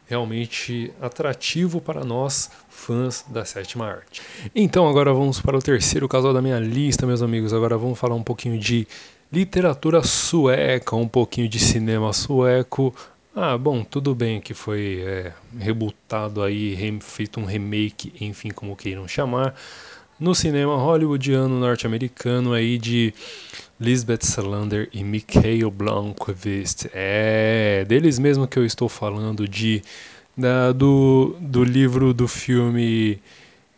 realmente 0.08 0.92
atrativo 1.00 1.80
para 1.80 2.04
nós 2.04 2.50
fãs 2.68 3.24
da 3.28 3.46
sétima 3.46 3.86
arte. 3.86 4.22
Então 4.56 4.88
agora 4.88 5.14
vamos 5.14 5.40
para 5.40 5.58
o 5.58 5.62
terceiro 5.62 6.08
casal 6.08 6.34
da 6.34 6.42
minha 6.42 6.60
lista, 6.60 7.06
meus 7.06 7.22
amigos. 7.22 7.54
Agora 7.54 7.78
vamos 7.78 8.00
falar 8.00 8.16
um 8.16 8.24
pouquinho 8.24 8.58
de 8.58 8.88
literatura 9.32 10.02
sueca, 10.02 10.96
um 10.96 11.08
pouquinho 11.08 11.48
de 11.48 11.60
cinema 11.60 12.12
sueco. 12.12 12.96
Ah, 13.36 13.56
bom, 13.56 13.84
tudo 13.84 14.16
bem 14.16 14.42
que 14.42 14.56
foi 14.56 15.04
é, 15.06 15.34
rebutado 15.60 16.42
aí, 16.42 17.00
feito 17.02 17.40
um 17.40 17.46
remake, 17.46 18.12
enfim, 18.20 18.50
como 18.50 18.76
queiram 18.76 19.08
chamar 19.08 19.54
no 20.20 20.36
cinema 20.36 20.76
hollywoodiano 20.76 21.60
norte-americano 21.60 22.54
aí 22.54 22.78
de 22.78 23.14
Lisbeth 23.80 24.24
Salander 24.24 24.90
e 24.92 25.04
Mikhail 25.04 25.72
Blomkvist. 25.72 26.90
É 26.94 27.86
deles 27.88 28.20
mesmo 28.20 28.48
que 28.48 28.60
eu 28.60 28.66
estou 28.66 28.90
falando 28.90 29.48
de 29.48 29.82
da, 30.36 30.72
do, 30.72 31.36
do 31.40 31.64
livro 31.64 32.14
do 32.14 32.28
filme 32.28 33.20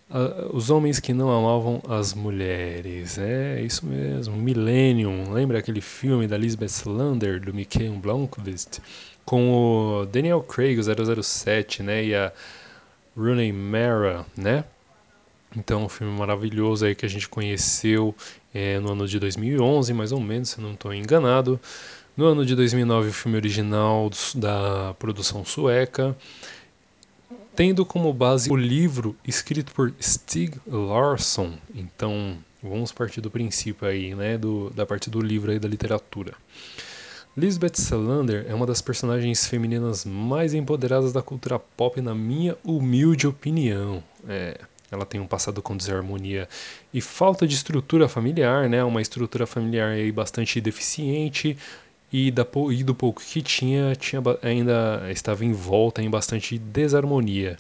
uh, 0.10 0.55
Os 0.55 0.69
Homens 0.69 1.00
que 1.00 1.13
Não 1.13 1.29
Amavam 1.29 1.81
as 1.88 2.13
Mulheres. 2.13 3.17
É 3.17 3.62
isso 3.62 3.86
mesmo, 3.86 4.36
Millennium. 4.36 5.31
Lembra 5.31 5.60
aquele 5.60 5.81
filme 5.81 6.27
da 6.27 6.38
Lisbeth 6.38 6.69
Salander, 6.69 7.39
do 7.39 7.53
Mikhail 7.53 7.93
Blomkvist? 7.93 8.79
Com 9.25 9.51
o 9.53 10.05
Daniel 10.05 10.41
Craig, 10.41 10.79
o 10.79 11.24
007, 11.24 11.83
né? 11.83 12.05
E 12.05 12.15
a 12.15 12.31
Rooney 13.15 13.51
Mara, 13.51 14.25
né? 14.36 14.63
Então, 15.55 15.86
um 15.86 15.89
filme 15.89 16.17
maravilhoso 16.17 16.86
aí 16.86 16.96
que 16.96 17.05
a 17.05 17.10
gente 17.10 17.27
conheceu 17.27 18.15
é, 18.53 18.79
no 18.79 18.91
ano 18.91 19.08
de 19.08 19.20
2011, 19.20 19.93
mais 19.93 20.12
ou 20.12 20.20
menos, 20.20 20.50
se 20.50 20.62
não 20.62 20.74
estou 20.74 20.93
enganado. 20.93 21.60
No 22.15 22.25
ano 22.25 22.46
de 22.46 22.55
2009, 22.55 23.10
o 23.10 23.13
filme 23.13 23.38
original 23.38 24.10
da 24.36 24.93
produção 25.00 25.43
sueca, 25.43 26.15
tendo 27.55 27.86
como 27.86 28.13
base 28.13 28.51
o 28.51 28.55
livro 28.55 29.15
escrito 29.27 29.74
por 29.74 29.93
Stig 30.01 30.58
Larsson. 30.67 31.53
Então, 31.75 32.38
vamos 32.62 32.91
partir 32.91 33.22
do 33.22 33.31
princípio 33.31 33.88
aí, 33.88 34.15
né, 34.15 34.38
do, 34.38 34.70
da 34.70 34.86
parte 34.86 35.10
do 35.10 35.20
livro 35.20 35.51
aí 35.51 35.60
da 35.60 35.67
literatura. 35.67 36.34
Lisbeth 37.36 37.75
Salander 37.75 38.46
é 38.48 38.53
uma 38.53 38.65
das 38.65 38.81
personagens 38.81 39.48
femininas 39.48 40.03
mais 40.03 40.53
empoderadas 40.53 41.13
da 41.13 41.22
cultura 41.22 41.58
pop, 41.58 42.01
na 42.01 42.13
minha 42.13 42.58
humilde 42.62 43.25
opinião. 43.25 44.03
É, 44.27 44.60
ela 44.91 45.05
tem 45.05 45.21
um 45.21 45.25
passado 45.25 45.62
com 45.62 45.75
desarmonia 45.75 46.50
e 46.93 47.00
falta 47.00 47.48
de 47.48 47.55
estrutura 47.55 48.10
familiar, 48.10 48.69
né? 48.69 48.83
Uma 48.83 49.01
estrutura 49.01 49.48
familiar 49.48 49.91
aí 49.91 50.12
bastante 50.12 50.60
deficiente 50.60 51.57
e, 52.12 52.29
da, 52.29 52.45
e 52.71 52.83
do 52.83 52.93
pouco 52.93 53.21
que 53.21 53.41
tinha, 53.41 53.95
tinha 53.95 54.21
ainda 54.41 55.10
estava 55.10 55.45
envolta 55.45 56.01
em 56.01 56.10
bastante 56.10 56.57
desarmonia. 56.57 57.57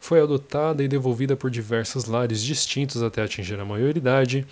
Foi 0.00 0.20
adotada 0.20 0.82
e 0.82 0.88
devolvida 0.88 1.36
por 1.36 1.50
diversos 1.50 2.06
lares 2.06 2.42
distintos 2.42 3.02
até 3.02 3.22
atingir 3.22 3.60
a 3.60 3.64
maioridade. 3.64 4.46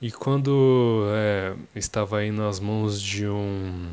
E 0.00 0.10
quando 0.10 1.04
é, 1.14 1.54
estava 1.76 2.18
aí 2.18 2.30
nas 2.30 2.58
mãos 2.58 3.00
de 3.00 3.28
um 3.28 3.88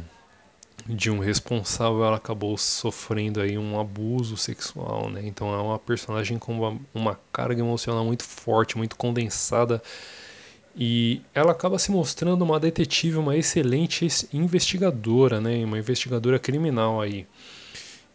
de 0.88 1.12
um 1.12 1.20
responsável, 1.20 2.04
ela 2.04 2.18
acabou 2.18 2.58
sofrendo 2.58 3.42
aí 3.42 3.58
um 3.58 3.80
abuso 3.80 4.36
sexual, 4.38 5.10
né? 5.10 5.22
Então 5.26 5.54
é 5.54 5.58
uma 5.62 5.80
personagem 5.80 6.38
com 6.38 6.58
uma, 6.60 6.80
uma 6.94 7.20
carga 7.32 7.62
emocional 7.62 8.06
muito 8.06 8.24
forte, 8.24 8.78
muito 8.78 8.96
condensada. 8.96 9.82
E 10.76 11.22
ela 11.34 11.52
acaba 11.52 11.78
se 11.78 11.92
mostrando 11.92 12.42
uma 12.44 12.60
detetive, 12.60 13.18
uma 13.18 13.36
excelente 13.36 14.08
investigadora, 14.34 15.42
né? 15.42 15.64
Uma 15.66 15.78
investigadora 15.78 16.40
criminal 16.40 17.02
aí. 17.02 17.28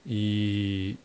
E 0.07 0.97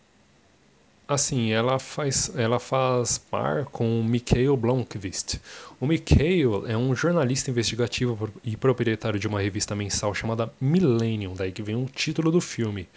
assim, 1.10 1.52
ela 1.52 1.80
faz, 1.80 2.32
ela 2.36 2.60
faz 2.60 3.18
par 3.18 3.66
com 3.66 4.00
o 4.00 4.04
Mikhail 4.04 4.56
Blomkvist. 4.56 5.42
O 5.80 5.88
Mikhail 5.88 6.68
é 6.68 6.78
um 6.78 6.96
jornalista 6.96 7.50
investigativo 7.50 8.30
e 8.44 8.56
proprietário 8.56 9.20
de 9.20 9.28
uma 9.28 9.42
revista 9.42 9.76
mensal 9.76 10.14
chamada 10.14 10.54
Millennium, 10.62 11.34
daí 11.34 11.52
que 11.52 11.64
vem 11.64 11.76
o 11.76 11.88
título 11.88 12.32
do 12.32 12.40
filme. 12.40 12.88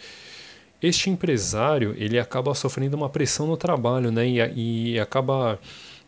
Este 0.79 1.09
empresário, 1.09 1.95
ele 1.97 2.19
acaba 2.19 2.53
sofrendo 2.53 2.95
uma 2.95 3.09
pressão 3.09 3.47
no 3.47 3.57
trabalho, 3.57 4.11
né, 4.11 4.27
e, 4.27 4.93
e 4.93 4.99
acaba 4.99 5.59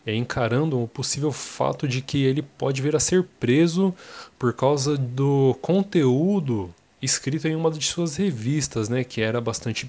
é, 0.06 0.14
encarando 0.14 0.80
o 0.80 0.88
possível 0.88 1.32
fato 1.32 1.88
de 1.88 2.02
que 2.02 2.24
ele 2.24 2.44
pode 2.44 2.84
vir 2.84 2.96
a 2.96 3.00
ser 3.00 3.24
preso 3.40 3.92
por 4.38 4.54
causa 4.54 4.96
do 4.96 5.58
conteúdo 5.60 6.72
escrito 7.06 7.48
em 7.48 7.56
uma 7.56 7.72
de 7.72 7.84
suas 7.86 8.16
revistas, 8.16 8.90
né, 8.90 9.04
que 9.04 9.22
era 9.22 9.40
bastante 9.40 9.88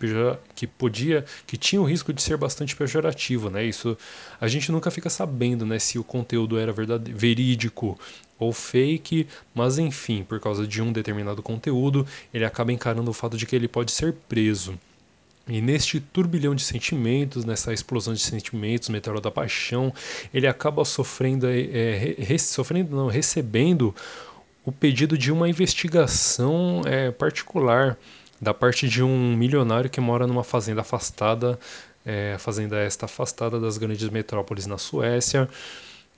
que 0.54 0.66
podia, 0.66 1.24
que 1.46 1.56
tinha 1.56 1.80
o 1.80 1.84
risco 1.84 2.12
de 2.12 2.22
ser 2.22 2.36
bastante 2.36 2.76
pejorativo, 2.76 3.50
né? 3.50 3.64
Isso 3.64 3.96
a 4.40 4.46
gente 4.46 4.70
nunca 4.70 4.90
fica 4.90 5.10
sabendo, 5.10 5.66
né, 5.66 5.78
se 5.78 5.98
o 5.98 6.04
conteúdo 6.04 6.58
era 6.58 6.72
verdade, 6.72 7.12
verídico 7.12 7.98
ou 8.38 8.52
fake, 8.52 9.26
mas 9.54 9.78
enfim, 9.78 10.22
por 10.22 10.38
causa 10.38 10.66
de 10.66 10.82
um 10.82 10.92
determinado 10.92 11.42
conteúdo, 11.42 12.06
ele 12.32 12.44
acaba 12.44 12.72
encarando 12.72 13.10
o 13.10 13.14
fato 13.14 13.36
de 13.36 13.46
que 13.46 13.56
ele 13.56 13.68
pode 13.68 13.90
ser 13.90 14.12
preso. 14.28 14.78
E 15.48 15.60
neste 15.60 16.00
turbilhão 16.00 16.56
de 16.56 16.62
sentimentos, 16.62 17.44
nessa 17.44 17.72
explosão 17.72 18.12
de 18.12 18.20
sentimentos, 18.20 18.88
meteoro 18.88 19.20
da 19.20 19.30
paixão, 19.30 19.94
ele 20.34 20.46
acaba 20.46 20.84
sofrendo, 20.84 21.46
é, 21.46 22.14
re, 22.18 22.38
sofrendo 22.38 22.96
não, 22.96 23.06
recebendo 23.06 23.94
o 24.66 24.72
pedido 24.72 25.16
de 25.16 25.30
uma 25.30 25.48
investigação 25.48 26.82
é, 26.84 27.12
particular 27.12 27.96
da 28.40 28.52
parte 28.52 28.88
de 28.88 29.00
um 29.00 29.36
milionário 29.36 29.88
que 29.88 30.00
mora 30.00 30.26
numa 30.26 30.42
fazenda 30.42 30.80
afastada, 30.80 31.56
é, 32.04 32.36
fazenda 32.38 32.76
esta 32.76 33.06
afastada 33.06 33.60
das 33.60 33.78
grandes 33.78 34.08
metrópoles 34.08 34.66
na 34.66 34.76
Suécia, 34.76 35.48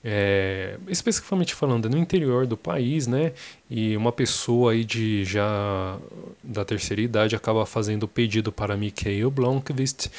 é, 0.02 0.78
especificamente 0.88 1.54
falando 1.54 1.90
no 1.90 1.98
interior 1.98 2.46
do 2.46 2.56
país, 2.56 3.06
né? 3.06 3.34
E 3.68 3.94
uma 3.96 4.12
pessoa 4.12 4.72
aí 4.72 4.82
de 4.82 5.24
já 5.24 5.98
da 6.42 6.64
terceira 6.64 7.02
idade 7.02 7.36
acaba 7.36 7.66
fazendo 7.66 8.04
o 8.04 8.08
pedido 8.08 8.50
para 8.50 8.78
Mikhail 8.78 9.30
Blomqvist 9.30 10.10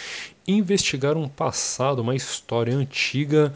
investigar 0.48 1.18
um 1.18 1.28
passado, 1.28 2.00
uma 2.04 2.16
história 2.16 2.76
antiga 2.76 3.52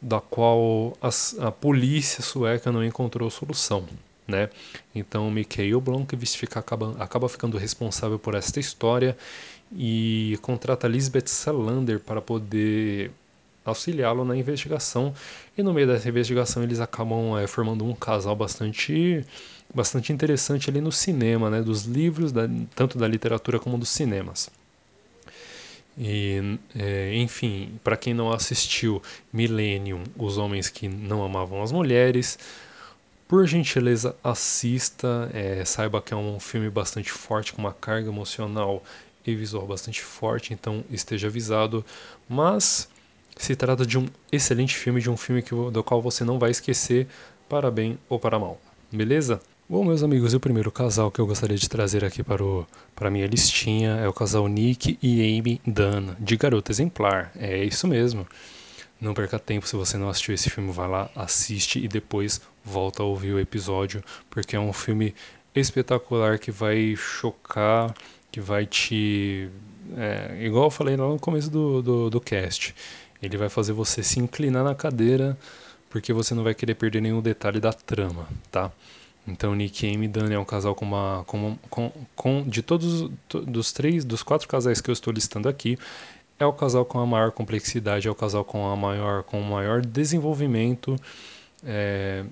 da 0.00 0.20
qual 0.20 0.96
a, 1.02 1.10
a 1.46 1.50
polícia 1.52 2.22
sueca 2.22 2.72
não 2.72 2.82
encontrou 2.82 3.28
solução 3.28 3.84
né? 4.26 4.48
Então 4.94 5.30
Mikhail 5.30 5.80
Blomqvist 5.80 6.38
fica, 6.38 6.58
acaba, 6.60 6.94
acaba 6.98 7.28
ficando 7.28 7.58
responsável 7.58 8.18
por 8.18 8.34
esta 8.34 8.60
história 8.60 9.16
e 9.72 10.38
contrata 10.42 10.88
Lisbeth 10.88 11.26
Salander 11.26 12.00
para 12.00 12.20
poder 12.22 13.10
auxiliá-lo 13.64 14.24
na 14.24 14.36
investigação 14.36 15.14
e 15.56 15.62
no 15.62 15.72
meio 15.72 15.86
dessa 15.86 16.08
investigação 16.08 16.62
eles 16.62 16.80
acabam 16.80 17.38
é, 17.38 17.46
formando 17.46 17.84
um 17.84 17.94
casal 17.94 18.36
bastante 18.36 19.24
bastante 19.74 20.12
interessante 20.12 20.70
ali 20.70 20.80
no 20.80 20.92
cinema, 20.92 21.50
né? 21.50 21.62
Dos 21.62 21.84
livros, 21.84 22.32
da, 22.32 22.42
tanto 22.74 22.98
da 22.98 23.08
literatura 23.08 23.58
como 23.58 23.78
dos 23.78 23.88
cinemas. 23.88 24.50
E, 25.96 26.58
é, 26.76 27.14
enfim, 27.16 27.78
para 27.82 27.96
quem 27.96 28.12
não 28.12 28.32
assistiu 28.32 29.00
Millennium, 29.32 30.02
Os 30.16 30.38
Homens 30.38 30.68
que 30.68 30.88
Não 30.88 31.24
Amavam 31.24 31.62
as 31.62 31.70
Mulheres, 31.70 32.38
por 33.28 33.46
gentileza, 33.46 34.14
assista. 34.22 35.30
É, 35.32 35.64
saiba 35.64 36.00
que 36.00 36.14
é 36.14 36.16
um 36.16 36.38
filme 36.38 36.70
bastante 36.70 37.10
forte, 37.10 37.52
com 37.52 37.60
uma 37.60 37.72
carga 37.72 38.08
emocional 38.08 38.82
e 39.26 39.34
visual 39.34 39.66
bastante 39.66 40.02
forte, 40.02 40.52
então 40.52 40.84
esteja 40.90 41.28
avisado. 41.28 41.84
Mas 42.28 42.88
se 43.36 43.56
trata 43.56 43.84
de 43.86 43.98
um 43.98 44.06
excelente 44.30 44.74
filme, 44.76 45.00
de 45.00 45.10
um 45.10 45.16
filme 45.16 45.42
que, 45.42 45.54
do 45.54 45.82
qual 45.82 46.00
você 46.00 46.24
não 46.24 46.38
vai 46.38 46.50
esquecer, 46.50 47.06
para 47.48 47.70
bem 47.70 47.98
ou 48.08 48.18
para 48.18 48.38
mal. 48.38 48.60
Beleza? 48.90 49.40
Bom, 49.68 49.82
meus 49.82 50.02
amigos, 50.02 50.34
o 50.34 50.40
primeiro 50.40 50.70
casal 50.70 51.10
que 51.10 51.18
eu 51.18 51.26
gostaria 51.26 51.56
de 51.56 51.68
trazer 51.68 52.04
aqui 52.04 52.22
para, 52.22 52.44
o, 52.44 52.66
para 52.94 53.08
a 53.08 53.10
minha 53.10 53.26
listinha 53.26 53.92
é 53.96 54.06
o 54.06 54.12
casal 54.12 54.46
Nick 54.46 54.98
e 55.02 55.38
Amy 55.38 55.60
Dunn, 55.66 56.14
de 56.18 56.36
Garota 56.36 56.70
Exemplar. 56.70 57.32
É 57.34 57.64
isso 57.64 57.88
mesmo. 57.88 58.26
Não 59.00 59.12
perca 59.12 59.38
tempo, 59.38 59.66
se 59.66 59.76
você 59.76 59.96
não 59.96 60.08
assistiu 60.08 60.34
esse 60.34 60.48
filme, 60.48 60.72
vai 60.72 60.88
lá, 60.88 61.10
assiste 61.14 61.78
e 61.78 61.88
depois 61.88 62.40
volta 62.64 63.02
a 63.02 63.06
ouvir 63.06 63.32
o 63.32 63.40
episódio, 63.40 64.02
porque 64.30 64.56
é 64.56 64.60
um 64.60 64.72
filme 64.72 65.14
espetacular 65.54 66.38
que 66.38 66.50
vai 66.50 66.94
chocar, 66.96 67.94
que 68.30 68.40
vai 68.40 68.66
te. 68.66 69.48
É, 69.96 70.38
igual 70.40 70.64
eu 70.64 70.70
falei 70.70 70.96
lá 70.96 71.08
no 71.08 71.18
começo 71.18 71.50
do, 71.50 71.82
do, 71.82 72.10
do 72.10 72.20
cast, 72.20 72.74
ele 73.22 73.36
vai 73.36 73.48
fazer 73.48 73.72
você 73.72 74.02
se 74.02 74.18
inclinar 74.18 74.64
na 74.64 74.74
cadeira, 74.74 75.36
porque 75.90 76.12
você 76.12 76.34
não 76.34 76.42
vai 76.42 76.54
querer 76.54 76.74
perder 76.74 77.02
nenhum 77.02 77.20
detalhe 77.20 77.60
da 77.60 77.72
trama, 77.72 78.28
tá? 78.50 78.72
Então 79.26 79.54
Nick 79.54 79.86
e 79.86 79.94
Amy 79.94 80.06
Dunn 80.06 80.30
é 80.30 80.38
um 80.38 80.44
casal 80.44 80.74
com 80.74 80.84
uma 80.84 81.24
com, 81.26 81.56
com, 81.70 81.92
com 82.14 82.42
de 82.46 82.62
todos 82.62 83.10
dos 83.28 83.72
três 83.72 84.04
dos 84.04 84.22
quatro 84.22 84.46
casais 84.46 84.80
que 84.80 84.90
eu 84.90 84.92
estou 84.92 85.12
listando 85.12 85.48
aqui 85.48 85.78
é 86.38 86.46
o 86.46 86.52
casal 86.52 86.84
com 86.84 86.98
a 86.98 87.06
maior 87.06 87.30
complexidade 87.30 88.08
é 88.08 88.10
o 88.10 88.14
casal 88.14 88.44
com 88.44 88.66
a 88.66 88.76
maior 88.76 89.22
com 89.22 89.40
o 89.40 89.44
maior 89.44 89.80
desenvolvimento 89.80 90.96
é, 91.64 92.24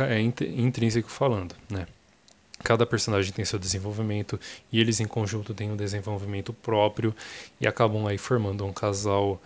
é 0.00 0.20
intrínseco 0.20 1.10
falando, 1.10 1.54
né? 1.68 1.86
Cada 2.64 2.86
personagem 2.86 3.32
tem 3.32 3.44
seu 3.44 3.58
desenvolvimento 3.58 4.38
e 4.70 4.80
eles 4.80 5.00
em 5.00 5.04
conjunto 5.04 5.52
têm 5.52 5.72
um 5.72 5.76
desenvolvimento 5.76 6.52
próprio 6.52 7.14
e 7.60 7.66
acabam 7.66 8.06
aí 8.06 8.16
formando 8.16 8.64
um 8.64 8.72
casal 8.72 9.42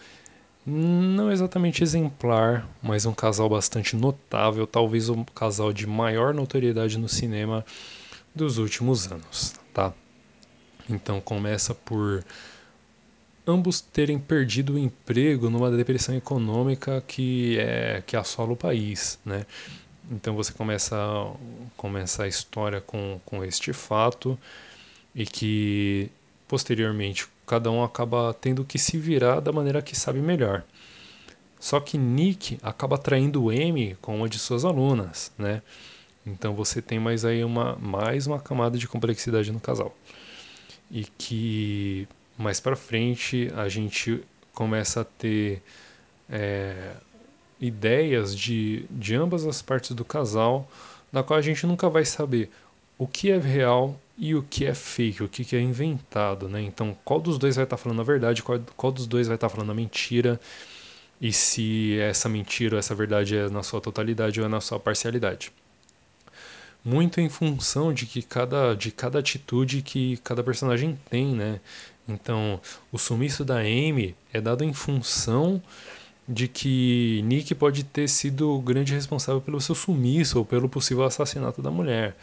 não 0.67 1.31
exatamente 1.31 1.83
exemplar, 1.83 2.69
mas 2.83 3.07
um 3.07 3.15
casal 3.15 3.49
bastante 3.49 3.95
notável, 3.95 4.67
talvez 4.67 5.09
o 5.09 5.25
casal 5.27 5.73
de 5.73 5.87
maior 5.87 6.35
notoriedade 6.35 6.99
no 6.99 7.09
cinema 7.09 7.65
dos 8.35 8.59
últimos 8.59 9.11
anos, 9.11 9.55
tá? 9.73 9.95
Então 10.91 11.21
começa 11.21 11.73
por 11.73 12.25
ambos 13.47 13.81
terem 13.81 14.19
perdido 14.19 14.75
o 14.75 14.79
emprego 14.79 15.49
numa 15.49 15.71
depressão 15.71 16.15
econômica 16.15 17.03
que 17.07 17.59
é 17.59 18.03
que 18.07 18.17
assola 18.17 18.53
o 18.53 18.57
país, 18.57 19.19
né? 19.25 19.47
Então 20.11 20.35
você 20.35 20.53
começa, 20.53 20.97
começa 21.77 22.25
a 22.25 22.29
história 22.29 22.81
com, 22.81 23.21
com 23.25 23.45
este 23.45 23.73
fato 23.73 24.39
e 25.15 25.25
que 25.27 26.11
posteriormente 26.49 27.27
cada 27.47 27.71
um 27.71 27.83
acaba 27.83 28.35
tendo 28.35 28.65
que 28.65 28.79
se 28.79 28.99
virar 28.99 29.41
da 29.41 29.53
maneira 29.53 29.83
que 29.83 29.97
sabe 29.97 30.21
melhor. 30.21 30.65
Só 31.59 31.81
que 31.81 31.99
Nick 31.99 32.59
acaba 32.63 32.99
traindo 32.99 33.51
M 33.53 33.97
com 34.01 34.19
uma 34.19 34.29
de 34.29 34.39
suas 34.39 34.65
alunas, 34.65 35.33
né? 35.39 35.63
Então 36.25 36.55
você 36.55 36.83
tem 36.83 36.99
mais 36.99 37.25
aí 37.25 37.45
uma 37.45 37.77
mais 37.77 38.27
uma 38.27 38.41
camada 38.41 38.79
de 38.79 38.89
complexidade 38.89 39.51
no 39.53 39.61
casal. 39.61 39.97
E 40.91 41.05
que 41.19 42.09
mais 42.39 42.61
para 42.61 42.77
frente 42.77 43.51
a 43.57 43.69
gente 43.69 44.23
começa 44.53 45.03
a 45.03 45.05
ter 45.05 45.63
é, 46.29 46.93
ideias 47.61 48.37
de, 48.37 48.85
de 48.91 49.15
ambas 49.15 49.47
as 49.47 49.63
partes 49.63 49.93
do 49.93 50.05
casal, 50.05 50.69
na 51.13 51.23
qual 51.23 51.39
a 51.39 51.43
gente 51.43 51.67
nunca 51.67 51.89
vai 51.89 52.05
saber 52.05 52.51
o 52.99 53.07
que 53.07 53.31
é 53.31 53.39
real 53.39 53.99
e 54.19 54.35
o 54.35 54.43
que 54.43 54.65
é 54.65 54.75
fake, 54.75 55.23
o 55.23 55.29
que, 55.29 55.45
que 55.45 55.57
é 55.57 55.61
inventado, 55.61 56.49
né? 56.49 56.63
Então, 56.63 56.97
qual 57.05 57.21
dos 57.21 57.39
dois 57.39 57.57
vai 57.57 57.65
estar 57.65 57.77
tá 57.77 57.83
falando 57.83 58.01
a 58.01 58.05
verdade, 58.05 58.43
qual, 58.43 58.59
qual 58.77 58.91
dos 58.91 59.07
dois 59.07 59.27
vai 59.27 59.37
estar 59.37 59.49
tá 59.49 59.55
falando 59.55 59.71
a 59.71 59.75
mentira, 59.75 60.41
e 61.21 61.33
se 61.33 61.99
essa 61.99 62.29
mentira 62.29 62.77
ou 62.77 62.79
essa 62.79 62.95
verdade 62.95 63.37
é 63.37 63.49
na 63.49 63.63
sua 63.63 63.81
totalidade 63.81 64.41
ou 64.41 64.47
é 64.47 64.49
na 64.49 64.61
sua 64.61 64.81
parcialidade. 64.81 65.53
Muito 66.87 67.21
em 67.21 67.29
função 67.29 67.93
de 67.93 68.07
que 68.07 68.23
cada, 68.23 68.75
de 68.75 68.93
cada 68.93 69.19
atitude 69.19 69.83
que 69.83 70.19
cada 70.19 70.41
personagem 70.45 70.97
tem, 71.11 71.35
né? 71.35 71.59
Então, 72.09 72.61
o 72.93 72.97
sumiço 72.97 73.45
da 73.45 73.57
Amy 73.57 74.15
é 74.33 74.41
dado 74.41 74.63
em 74.63 74.73
função 74.73 75.61
de 76.29 76.47
que 76.47 77.23
Nick 77.25 77.57
pode 77.57 77.83
ter 77.83 78.09
sido 78.09 78.53
o 78.53 78.63
grande 78.63 78.95
responsável 78.95 79.41
pelo 79.41 79.61
seu 79.61 79.75
sumiço 79.75 80.39
ou 80.39 80.45
pelo 80.45 80.69
possível 80.69 81.03
assassinato 81.03 81.61
da 81.61 81.73
mulher. 81.73 82.17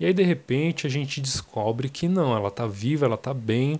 E 0.00 0.06
aí 0.06 0.14
de 0.14 0.22
repente 0.22 0.86
a 0.86 0.90
gente 0.90 1.20
descobre 1.20 1.90
que 1.90 2.08
não, 2.08 2.34
ela 2.34 2.48
está 2.48 2.66
viva, 2.66 3.04
ela 3.04 3.16
está 3.16 3.34
bem, 3.34 3.78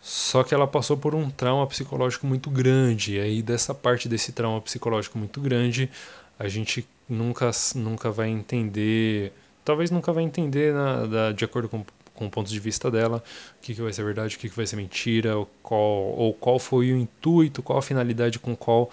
só 0.00 0.44
que 0.44 0.54
ela 0.54 0.66
passou 0.66 0.96
por 0.96 1.14
um 1.14 1.30
trauma 1.30 1.66
psicológico 1.66 2.26
muito 2.26 2.50
grande. 2.50 3.14
E 3.14 3.20
aí 3.20 3.42
dessa 3.42 3.74
parte 3.74 4.08
desse 4.08 4.32
trauma 4.32 4.60
psicológico 4.60 5.18
muito 5.18 5.40
grande, 5.40 5.90
a 6.38 6.48
gente 6.48 6.86
nunca 7.08 7.50
nunca 7.74 8.10
vai 8.10 8.28
entender, 8.28 9.32
talvez 9.64 9.90
nunca 9.90 10.12
vai 10.12 10.24
entender 10.24 10.72
na, 10.72 11.06
da, 11.06 11.32
de 11.32 11.44
acordo 11.44 11.68
com 11.68 11.84
com 12.14 12.26
o 12.26 12.30
ponto 12.30 12.48
de 12.48 12.60
vista 12.60 12.90
dela, 12.90 13.22
o 13.58 13.62
que, 13.62 13.74
que 13.74 13.82
vai 13.82 13.92
ser 13.92 14.04
verdade, 14.04 14.36
o 14.36 14.38
que, 14.38 14.48
que 14.48 14.56
vai 14.56 14.66
ser 14.66 14.76
mentira, 14.76 15.36
ou 15.36 15.50
qual, 15.62 15.82
ou 15.82 16.32
qual 16.32 16.58
foi 16.58 16.92
o 16.92 16.96
intuito, 16.96 17.62
qual 17.62 17.78
a 17.78 17.82
finalidade 17.82 18.38
com 18.38 18.56
qual 18.56 18.90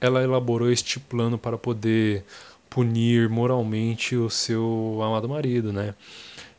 ela 0.00 0.22
elaborou 0.22 0.70
este 0.70 0.98
plano 0.98 1.38
para 1.38 1.58
poder 1.58 2.24
punir 2.68 3.28
moralmente 3.28 4.16
o 4.16 4.28
seu 4.30 4.98
amado 5.02 5.28
marido, 5.28 5.72
né? 5.72 5.94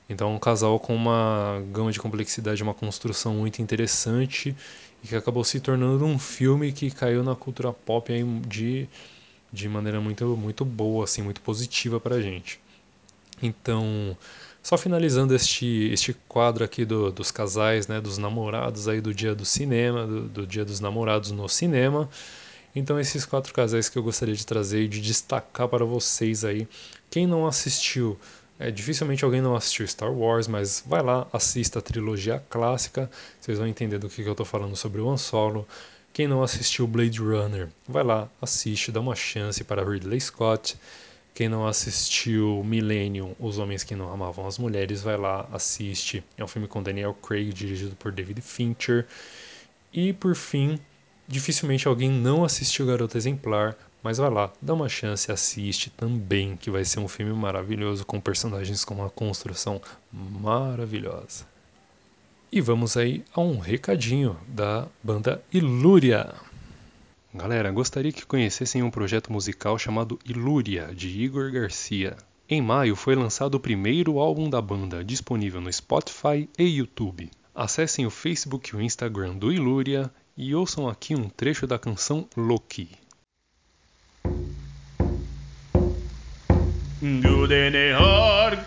Então, 0.07 0.33
um 0.35 0.39
casal 0.39 0.79
com 0.79 0.95
uma 0.95 1.61
gama 1.71 1.91
de 1.91 1.99
complexidade, 1.99 2.61
uma 2.61 2.73
construção 2.73 3.35
muito 3.35 3.61
interessante 3.61 4.55
e 5.03 5.07
que 5.07 5.15
acabou 5.15 5.43
se 5.43 5.59
tornando 5.59 6.05
um 6.05 6.19
filme 6.19 6.71
que 6.71 6.91
caiu 6.91 7.23
na 7.23 7.35
cultura 7.35 7.73
pop 7.73 8.11
de, 8.47 8.87
de 9.55 9.67
maneira 9.69 9.99
muito, 10.01 10.37
muito 10.37 10.65
boa, 10.65 11.05
assim, 11.05 11.23
muito 11.23 11.41
positiva 11.41 11.99
para 11.99 12.15
a 12.17 12.21
gente. 12.21 12.59
Então, 13.41 14.17
só 14.63 14.77
finalizando 14.77 15.35
este, 15.35 15.89
este 15.91 16.13
quadro 16.27 16.63
aqui 16.63 16.85
do, 16.85 17.11
dos 17.11 17.31
casais, 17.31 17.87
né, 17.87 18.01
dos 18.01 18.17
namorados 18.17 18.87
aí 18.87 19.01
do 19.01 19.13
dia 19.13 19.33
do 19.35 19.45
cinema, 19.45 20.05
do, 20.07 20.21
do 20.27 20.47
dia 20.47 20.65
dos 20.65 20.79
namorados 20.79 21.31
no 21.31 21.47
cinema. 21.49 22.09
Então 22.75 22.99
esses 22.99 23.25
quatro 23.25 23.53
casais 23.53 23.87
que 23.89 23.97
eu 23.97 24.03
gostaria 24.03 24.35
de 24.35 24.45
trazer 24.45 24.83
e 24.83 24.87
de 24.87 25.01
destacar 25.01 25.67
para 25.69 25.85
vocês 25.85 26.43
aí. 26.45 26.67
Quem 27.09 27.25
não 27.27 27.47
assistiu, 27.47 28.17
É, 28.57 28.71
dificilmente 28.71 29.25
alguém 29.25 29.41
não 29.41 29.53
assistiu 29.55 29.85
Star 29.85 30.11
Wars, 30.13 30.47
mas 30.47 30.81
vai 30.87 31.03
lá, 31.03 31.27
assista 31.33 31.79
a 31.79 31.81
trilogia 31.81 32.41
clássica, 32.49 33.09
vocês 33.39 33.57
vão 33.57 33.67
entender 33.67 33.99
do 33.99 34.07
que, 34.09 34.23
que 34.23 34.29
eu 34.29 34.31
estou 34.31 34.45
falando 34.45 34.75
sobre 34.77 35.01
o 35.01 35.09
Han 35.09 35.17
Solo. 35.17 35.67
Quem 36.15 36.29
não 36.29 36.41
assistiu 36.41 36.87
Blade 36.87 37.19
Runner, 37.19 37.67
vai 37.85 38.01
lá, 38.01 38.29
assiste, 38.41 38.89
dá 38.89 39.01
uma 39.01 39.17
chance 39.17 39.61
para 39.65 39.83
Ridley 39.83 40.21
Scott. 40.21 40.77
Quem 41.33 41.49
não 41.49 41.67
assistiu 41.67 42.63
Millennium, 42.63 43.35
Os 43.37 43.57
Homens 43.57 43.83
que 43.83 43.97
Não 43.97 44.09
Amavam 44.09 44.47
as 44.47 44.57
Mulheres, 44.57 45.01
vai 45.01 45.17
lá, 45.17 45.45
assiste. 45.51 46.23
É 46.37 46.43
um 46.45 46.47
filme 46.47 46.69
com 46.69 46.81
Daniel 46.81 47.13
Craig, 47.15 47.51
dirigido 47.51 47.97
por 47.97 48.13
David 48.13 48.39
Fincher. 48.39 49.05
E 49.91 50.13
por 50.13 50.37
fim, 50.37 50.79
dificilmente 51.27 51.85
alguém 51.85 52.09
não 52.09 52.45
assistiu 52.45 52.85
Garota 52.85 53.17
Exemplar, 53.17 53.75
mas 54.01 54.17
vai 54.17 54.29
lá, 54.29 54.53
dá 54.61 54.73
uma 54.73 54.87
chance, 54.87 55.29
assiste 55.29 55.89
também, 55.89 56.55
que 56.55 56.71
vai 56.71 56.85
ser 56.85 57.01
um 57.01 57.09
filme 57.09 57.33
maravilhoso 57.33 58.05
com 58.05 58.21
personagens 58.21 58.85
com 58.85 58.93
uma 58.93 59.09
construção 59.09 59.81
maravilhosa. 60.13 61.54
E 62.51 62.61
vamos 62.61 62.95
aí 62.95 63.23
a 63.33 63.41
um 63.41 63.59
recadinho 63.59 64.37
da 64.47 64.87
banda 65.03 65.43
Ilúria. 65.51 66.33
Galera, 67.33 67.71
gostaria 67.71 68.13
que 68.13 68.25
conhecessem 68.25 68.81
um 68.81 68.89
projeto 68.89 69.31
musical 69.31 69.77
chamado 69.77 70.17
Ilúria, 70.25 70.89
de 70.95 71.09
Igor 71.09 71.51
Garcia. 71.51 72.15
Em 72.47 72.61
maio 72.61 72.95
foi 72.95 73.15
lançado 73.15 73.55
o 73.55 73.59
primeiro 73.59 74.19
álbum 74.19 74.49
da 74.49 74.61
banda, 74.61 75.03
disponível 75.03 75.59
no 75.59 75.73
Spotify 75.73 76.47
e 76.57 76.63
YouTube. 76.63 77.29
Acessem 77.53 78.05
o 78.05 78.09
Facebook 78.09 78.69
e 78.69 78.77
o 78.77 78.81
Instagram 78.81 79.35
do 79.35 79.51
Ilúria 79.51 80.11
e 80.37 80.53
ouçam 80.53 80.87
aqui 80.87 81.15
um 81.15 81.27
trecho 81.27 81.65
da 81.65 81.79
canção 81.79 82.27
Loki. 82.37 82.89
Har 87.97 88.65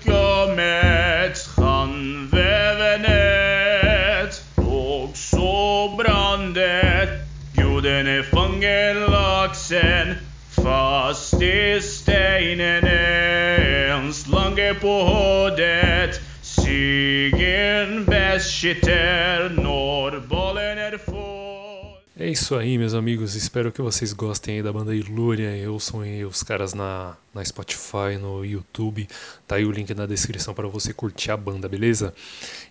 är 20.78 20.98
full 20.98 21.38
É 22.20 22.28
isso 22.28 22.56
aí, 22.56 22.76
meus 22.76 22.94
amigos. 22.94 23.36
Espero 23.36 23.70
que 23.70 23.80
vocês 23.80 24.12
gostem 24.12 24.56
aí 24.56 24.62
da 24.62 24.72
banda 24.72 24.92
Ilúria. 24.92 25.70
Ouçam 25.70 26.00
aí 26.00 26.24
os 26.24 26.42
caras 26.42 26.74
na, 26.74 27.16
na 27.32 27.44
Spotify, 27.44 28.18
no 28.20 28.44
YouTube. 28.44 29.06
Tá 29.46 29.54
aí 29.54 29.64
o 29.64 29.70
link 29.70 29.94
na 29.94 30.04
descrição 30.04 30.52
para 30.52 30.66
você 30.66 30.92
curtir 30.92 31.30
a 31.30 31.36
banda, 31.36 31.68
beleza? 31.68 32.12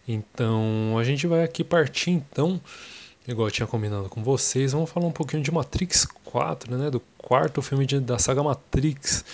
Então, 0.06 0.98
a 1.00 1.04
gente 1.06 1.26
vai 1.28 1.46
aqui 1.46 1.64
partir 1.64 2.12
então 2.12 2.60
igual 3.28 3.48
eu 3.48 3.52
tinha 3.52 3.68
combinado 3.68 4.10
com 4.10 4.24
vocês, 4.24 4.72
vamos 4.72 4.90
falar 4.90 5.08
um 5.08 5.12
pouquinho 5.12 5.44
de 5.44 5.52
Matrix 5.52 6.06
4, 6.24 6.78
né, 6.78 6.90
do 6.90 7.02
quarto 7.18 7.62
filme 7.62 7.86
de, 7.86 8.00
da 8.00 8.18
saga 8.18 8.42
Matrix, 8.42 9.26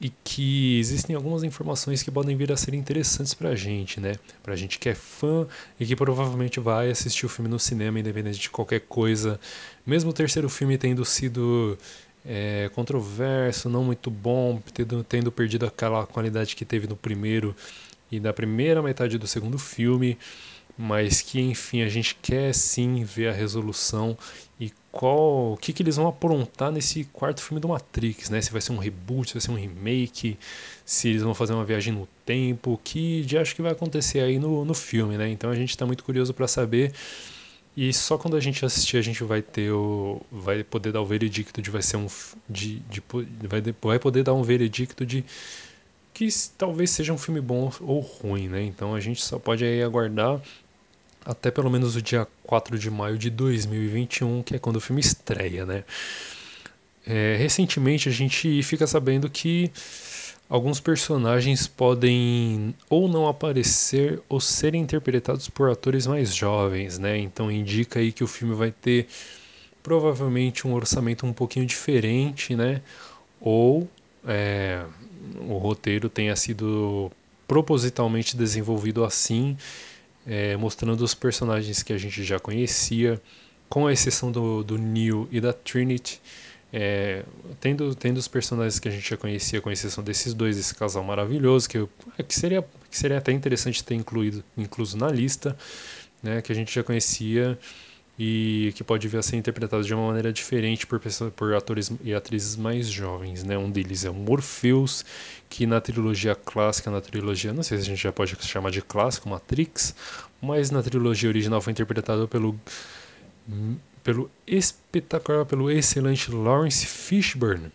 e 0.00 0.10
que 0.24 0.78
existem 0.78 1.14
algumas 1.14 1.42
informações 1.42 2.02
que 2.02 2.10
podem 2.10 2.36
vir 2.36 2.50
a 2.52 2.56
ser 2.56 2.72
interessantes 2.74 3.34
pra 3.34 3.54
gente, 3.54 4.00
né? 4.00 4.14
Pra 4.42 4.56
gente 4.56 4.78
que 4.78 4.88
é 4.88 4.94
fã 4.94 5.46
e 5.78 5.84
que 5.84 5.94
provavelmente 5.94 6.58
vai 6.58 6.90
assistir 6.90 7.26
o 7.26 7.28
filme 7.28 7.50
no 7.50 7.58
cinema, 7.58 8.00
independente 8.00 8.38
de 8.38 8.48
qualquer 8.48 8.80
coisa. 8.80 9.38
Mesmo 9.84 10.08
o 10.08 10.12
terceiro 10.12 10.48
filme 10.48 10.78
tendo 10.78 11.04
sido 11.04 11.76
é, 12.24 12.70
controverso, 12.74 13.68
não 13.68 13.84
muito 13.84 14.10
bom, 14.10 14.62
tendo, 14.72 15.04
tendo 15.04 15.30
perdido 15.30 15.66
aquela 15.66 16.06
qualidade 16.06 16.56
que 16.56 16.64
teve 16.64 16.86
no 16.86 16.96
primeiro 16.96 17.54
e 18.10 18.18
da 18.18 18.32
primeira 18.32 18.80
metade 18.82 19.18
do 19.18 19.26
segundo 19.26 19.58
filme 19.58 20.16
mas 20.80 21.20
que 21.20 21.38
enfim 21.38 21.82
a 21.82 21.88
gente 21.88 22.14
quer 22.22 22.54
sim 22.54 23.04
ver 23.04 23.28
a 23.28 23.32
resolução 23.32 24.16
e 24.58 24.72
qual 24.90 25.52
o 25.52 25.56
que, 25.58 25.74
que 25.74 25.82
eles 25.82 25.96
vão 25.96 26.08
aprontar 26.08 26.72
nesse 26.72 27.04
quarto 27.04 27.42
filme 27.42 27.60
do 27.60 27.68
Matrix, 27.68 28.30
né? 28.30 28.40
Se 28.40 28.50
vai 28.50 28.62
ser 28.62 28.72
um 28.72 28.78
reboot, 28.78 29.28
se 29.28 29.34
vai 29.34 29.42
ser 29.42 29.50
um 29.50 29.56
remake, 29.56 30.38
se 30.82 31.10
eles 31.10 31.22
vão 31.22 31.34
fazer 31.34 31.52
uma 31.52 31.66
viagem 31.66 31.92
no 31.92 32.08
tempo, 32.24 32.72
o 32.72 32.78
que 32.78 33.22
já 33.28 33.42
acho 33.42 33.54
que 33.54 33.60
vai 33.60 33.72
acontecer 33.72 34.20
aí 34.20 34.38
no, 34.38 34.64
no 34.64 34.72
filme, 34.72 35.18
né? 35.18 35.28
Então 35.28 35.50
a 35.50 35.54
gente 35.54 35.68
está 35.68 35.84
muito 35.84 36.02
curioso 36.02 36.32
para 36.32 36.48
saber 36.48 36.94
e 37.76 37.92
só 37.92 38.16
quando 38.16 38.36
a 38.36 38.40
gente 38.40 38.64
assistir 38.64 38.96
a 38.96 39.02
gente 39.02 39.22
vai 39.22 39.42
ter 39.42 39.70
o 39.70 40.22
vai 40.32 40.64
poder 40.64 40.92
dar 40.92 41.02
o 41.02 41.06
veredicto 41.06 41.60
de 41.60 41.70
vai 41.70 41.82
ser 41.82 41.98
um 41.98 42.06
de, 42.48 42.78
de 42.80 43.02
vai, 43.46 43.62
vai 43.82 43.98
poder 43.98 44.22
dar 44.22 44.32
um 44.32 44.42
veredicto 44.42 45.04
de 45.04 45.24
que 46.14 46.26
talvez 46.56 46.90
seja 46.90 47.12
um 47.12 47.18
filme 47.18 47.40
bom 47.40 47.70
ou 47.80 48.00
ruim, 48.00 48.48
né? 48.48 48.62
Então 48.62 48.94
a 48.94 49.00
gente 49.00 49.22
só 49.22 49.38
pode 49.38 49.62
aí 49.64 49.82
aguardar 49.82 50.40
até 51.24 51.50
pelo 51.50 51.70
menos 51.70 51.96
o 51.96 52.02
dia 52.02 52.26
4 52.44 52.78
de 52.78 52.90
maio 52.90 53.18
de 53.18 53.30
2021, 53.30 54.42
que 54.42 54.56
é 54.56 54.58
quando 54.58 54.76
o 54.76 54.80
filme 54.80 55.00
estreia, 55.00 55.66
né? 55.66 55.84
É, 57.06 57.36
recentemente 57.38 58.08
a 58.08 58.12
gente 58.12 58.62
fica 58.62 58.86
sabendo 58.86 59.28
que 59.28 59.70
alguns 60.48 60.80
personagens 60.80 61.66
podem 61.66 62.74
ou 62.88 63.08
não 63.08 63.26
aparecer 63.28 64.20
ou 64.28 64.40
serem 64.40 64.82
interpretados 64.82 65.48
por 65.48 65.70
atores 65.70 66.06
mais 66.06 66.34
jovens, 66.34 66.98
né? 66.98 67.18
Então 67.18 67.50
indica 67.50 68.00
aí 68.00 68.12
que 68.12 68.24
o 68.24 68.26
filme 68.26 68.54
vai 68.54 68.70
ter 68.70 69.06
provavelmente 69.82 70.66
um 70.66 70.74
orçamento 70.74 71.24
um 71.24 71.32
pouquinho 71.32 71.64
diferente, 71.66 72.54
né? 72.54 72.82
Ou 73.40 73.88
é, 74.26 74.84
o 75.48 75.56
roteiro 75.56 76.08
tenha 76.08 76.36
sido 76.36 77.10
propositalmente 77.46 78.36
desenvolvido 78.36 79.04
assim 79.04 79.56
é, 80.26 80.56
mostrando 80.56 81.02
os 81.02 81.14
personagens 81.14 81.82
que 81.82 81.92
a 81.92 81.98
gente 81.98 82.22
já 82.22 82.38
conhecia, 82.38 83.20
com 83.68 83.86
a 83.86 83.92
exceção 83.92 84.32
do, 84.32 84.64
do 84.64 84.76
Neo 84.76 85.28
e 85.30 85.40
da 85.40 85.52
Trinity, 85.52 86.20
é, 86.72 87.24
tendo, 87.60 87.94
tendo 87.94 88.16
os 88.16 88.28
personagens 88.28 88.78
que 88.78 88.88
a 88.88 88.90
gente 88.90 89.08
já 89.08 89.16
conhecia, 89.16 89.60
com 89.60 89.70
exceção 89.70 90.02
desses 90.02 90.34
dois, 90.34 90.58
esse 90.58 90.74
casal 90.74 91.02
maravilhoso, 91.02 91.68
que, 91.68 91.78
é, 92.18 92.22
que, 92.22 92.34
seria, 92.34 92.62
que 92.90 92.96
seria 92.96 93.18
até 93.18 93.32
interessante 93.32 93.82
ter 93.82 93.94
incluído 93.94 94.44
incluso 94.56 94.96
na 94.96 95.08
lista, 95.08 95.56
né, 96.22 96.42
que 96.42 96.52
a 96.52 96.54
gente 96.54 96.72
já 96.72 96.82
conhecia 96.82 97.58
e 98.22 98.74
que 98.76 98.84
pode 98.84 99.08
vir 99.08 99.16
a 99.16 99.22
ser 99.22 99.36
interpretado 99.36 99.82
de 99.82 99.94
uma 99.94 100.08
maneira 100.08 100.30
diferente 100.30 100.86
por, 100.86 101.00
por 101.34 101.54
atores 101.54 101.90
e 102.04 102.12
atrizes 102.12 102.54
mais 102.54 102.86
jovens. 102.86 103.42
Né? 103.42 103.56
Um 103.56 103.70
deles 103.70 104.04
é 104.04 104.10
o 104.10 104.14
Morpheus, 104.14 105.06
que 105.48 105.66
na 105.66 105.80
trilogia 105.80 106.34
clássica, 106.34 106.90
na 106.90 107.00
trilogia, 107.00 107.54
não 107.54 107.62
sei 107.62 107.78
se 107.78 107.84
a 107.84 107.86
gente 107.86 108.02
já 108.02 108.12
pode 108.12 108.36
chamar 108.42 108.72
de 108.72 108.82
clássico, 108.82 109.26
Matrix, 109.26 109.94
mas 110.38 110.70
na 110.70 110.82
trilogia 110.82 111.30
original 111.30 111.62
foi 111.62 111.70
interpretado 111.70 112.28
pelo, 112.28 112.60
pelo 114.04 114.30
espetacular, 114.46 115.46
pelo 115.46 115.70
excelente 115.70 116.30
Lawrence 116.30 116.84
Fishburne. 116.84 117.72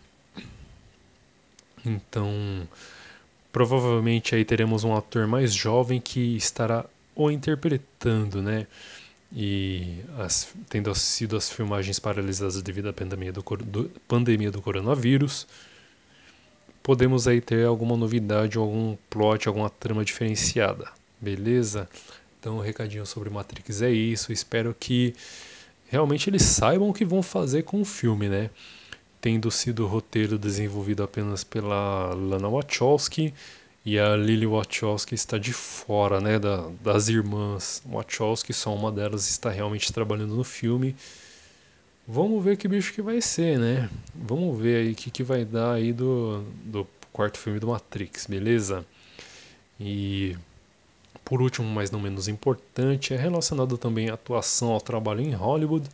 Então, 1.84 2.68
provavelmente 3.50 4.36
aí 4.36 4.44
teremos 4.44 4.84
um 4.84 4.94
ator 4.94 5.26
mais 5.26 5.52
jovem 5.52 6.00
que 6.00 6.36
estará 6.36 6.84
o 7.16 7.32
interpretando, 7.32 8.40
né? 8.40 8.68
E 9.32 10.00
as, 10.18 10.48
tendo 10.68 10.94
sido 10.94 11.36
as 11.36 11.50
filmagens 11.50 11.98
paralisadas 11.98 12.60
devido 12.62 12.88
à 12.88 12.92
pandemia 12.92 13.32
do, 13.32 13.42
do, 13.42 13.90
pandemia 14.06 14.50
do 14.50 14.62
coronavírus, 14.62 15.46
podemos 16.82 17.26
aí 17.26 17.40
ter 17.40 17.66
alguma 17.66 17.96
novidade, 17.96 18.56
algum 18.56 18.96
plot, 19.10 19.48
alguma 19.48 19.68
trama 19.68 20.04
diferenciada, 20.04 20.88
beleza? 21.20 21.88
Então 22.38 22.58
o 22.58 22.60
recadinho 22.60 23.04
sobre 23.04 23.28
Matrix 23.28 23.82
é 23.82 23.90
isso, 23.90 24.32
espero 24.32 24.74
que 24.78 25.14
realmente 25.88 26.30
eles 26.30 26.42
saibam 26.42 26.88
o 26.88 26.94
que 26.94 27.04
vão 27.04 27.22
fazer 27.22 27.64
com 27.64 27.80
o 27.80 27.84
filme, 27.84 28.28
né? 28.28 28.50
Tendo 29.20 29.50
sido 29.50 29.84
o 29.84 29.88
roteiro 29.88 30.38
desenvolvido 30.38 31.02
apenas 31.02 31.42
pela 31.42 32.14
Lana 32.14 32.48
Wachowski, 32.48 33.34
e 33.86 34.00
a 34.00 34.16
Lily 34.16 34.48
Wachowski 34.48 35.14
está 35.14 35.38
de 35.38 35.52
fora 35.52 36.20
né, 36.20 36.40
da, 36.40 36.68
das 36.82 37.08
irmãs 37.08 37.80
Wachowski, 37.86 38.52
só 38.52 38.74
uma 38.74 38.90
delas 38.90 39.30
está 39.30 39.48
realmente 39.48 39.92
trabalhando 39.92 40.34
no 40.34 40.42
filme. 40.42 40.96
Vamos 42.04 42.44
ver 42.44 42.56
que 42.56 42.66
bicho 42.66 42.92
que 42.92 43.00
vai 43.00 43.20
ser, 43.20 43.60
né? 43.60 43.88
Vamos 44.12 44.58
ver 44.60 44.78
aí 44.78 44.92
o 44.92 44.94
que, 44.96 45.08
que 45.08 45.22
vai 45.22 45.44
dar 45.44 45.74
aí 45.74 45.92
do, 45.92 46.44
do 46.64 46.84
quarto 47.12 47.38
filme 47.38 47.60
do 47.60 47.68
Matrix, 47.68 48.26
beleza? 48.26 48.84
E 49.78 50.36
por 51.24 51.40
último, 51.40 51.68
mas 51.68 51.88
não 51.88 52.00
menos 52.00 52.26
importante, 52.26 53.14
é 53.14 53.16
relacionado 53.16 53.78
também 53.78 54.10
à 54.10 54.14
atuação 54.14 54.72
ao 54.72 54.80
trabalho 54.80 55.20
em 55.20 55.30
Hollywood, 55.30 55.88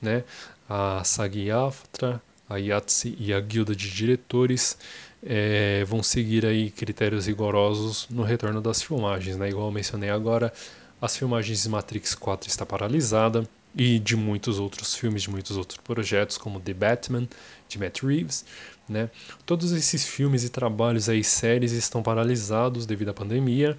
né? 0.00 0.24
A 0.66 1.04
SAG-AFTRA, 1.04 2.22
a 2.48 2.58
IATSE 2.58 3.14
e 3.18 3.34
a 3.34 3.40
Guilda 3.40 3.76
de 3.76 3.90
Diretores 3.90 4.78
é, 5.24 5.84
vão 5.84 6.02
seguir 6.02 6.44
aí 6.44 6.70
critérios 6.70 7.26
rigorosos 7.26 8.06
no 8.10 8.22
retorno 8.22 8.60
das 8.60 8.82
filmagens. 8.82 9.36
Né? 9.36 9.48
Igual 9.48 9.66
eu 9.66 9.72
mencionei 9.72 10.10
agora, 10.10 10.52
as 11.00 11.16
filmagens 11.16 11.62
de 11.62 11.68
Matrix 11.68 12.14
4 12.14 12.48
está 12.48 12.66
paralisada, 12.66 13.48
e 13.76 13.98
de 13.98 14.16
muitos 14.16 14.58
outros 14.58 14.94
filmes, 14.94 15.22
de 15.22 15.30
muitos 15.30 15.56
outros 15.56 15.78
projetos, 15.82 16.38
como 16.38 16.60
The 16.60 16.74
Batman, 16.74 17.28
de 17.68 17.78
Matt 17.78 18.02
Reeves. 18.02 18.44
Né? 18.88 19.10
Todos 19.44 19.72
esses 19.72 20.06
filmes 20.06 20.44
e 20.44 20.48
trabalhos 20.48 21.08
aí, 21.08 21.24
séries, 21.24 21.72
estão 21.72 22.02
paralisados 22.02 22.86
devido 22.86 23.08
à 23.08 23.14
pandemia 23.14 23.76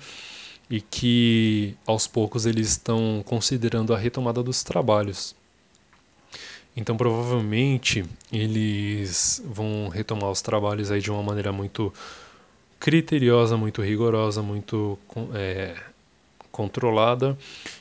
e 0.70 0.82
que 0.82 1.76
aos 1.86 2.08
poucos 2.08 2.46
eles 2.46 2.70
estão 2.70 3.24
considerando 3.26 3.94
a 3.94 3.98
retomada 3.98 4.44
dos 4.44 4.64
trabalhos. 4.64 5.36
Então 6.76 6.98
provavelmente 6.98 8.04
eles 8.32 9.42
vão 9.46 9.88
retomar 9.88 10.30
os 10.30 10.42
trabalhos 10.42 10.92
aí 10.92 11.00
de 11.00 11.10
uma 11.10 11.24
maneira 11.24 11.52
muito 11.52 11.94
criteriosa, 12.80 13.56
muito 13.56 13.82
rigorosa, 13.82 14.42
muito 14.42 15.00
é, 15.34 15.76
controlada, 16.52 17.38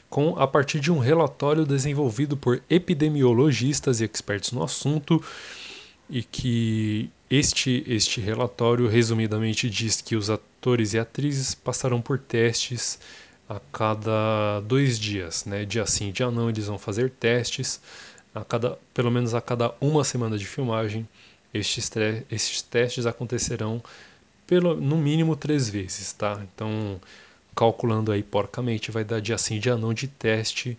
com 0.09 0.38
a 0.38 0.46
partir 0.46 0.78
de 0.78 0.92
um 0.92 0.98
relatório 0.98 1.66
desenvolvido 1.66 2.37
por 2.37 2.62
epidemiologistas 2.70 4.00
e 4.00 4.04
expertos 4.04 4.52
no 4.52 4.62
assunto 4.62 5.22
e 6.09 6.22
que 6.22 7.11
este, 7.30 7.83
este 7.87 8.20
relatório 8.20 8.87
resumidamente 8.87 9.68
diz 9.68 10.00
que 10.00 10.14
os 10.14 10.30
atores 10.30 10.94
e 10.94 10.98
atrizes 10.98 11.54
passarão 11.54 12.00
por 12.00 12.18
testes 12.18 12.98
a 13.48 13.61
cada 13.72 14.61
dois 14.61 14.98
dias, 14.98 15.44
né? 15.44 15.64
Dia 15.64 15.87
sim, 15.87 16.12
dia 16.12 16.30
não, 16.30 16.48
eles 16.48 16.66
vão 16.66 16.78
fazer 16.78 17.11
testes 17.11 17.80
a 18.35 18.44
cada, 18.44 18.79
pelo 18.92 19.11
menos 19.11 19.35
a 19.35 19.40
cada 19.40 19.73
uma 19.81 20.03
semana 20.05 20.37
de 20.37 20.47
filmagem. 20.47 21.09
Estes, 21.53 21.90
estes 22.31 22.62
testes 22.62 23.07
acontecerão 23.07 23.83
pelo, 24.47 24.75
no 24.75 24.97
mínimo 24.97 25.37
três 25.37 25.68
vezes, 25.68 26.12
tá? 26.12 26.42
Então, 26.42 27.01
calculando 27.55 28.11
aí 28.11 28.23
porcamente, 28.23 28.90
vai 28.90 29.05
dar 29.05 29.20
dia 29.20 29.38
sim, 29.38 29.61
dia 29.61 29.77
não 29.77 29.94
de 29.94 30.09
teste 30.09 30.77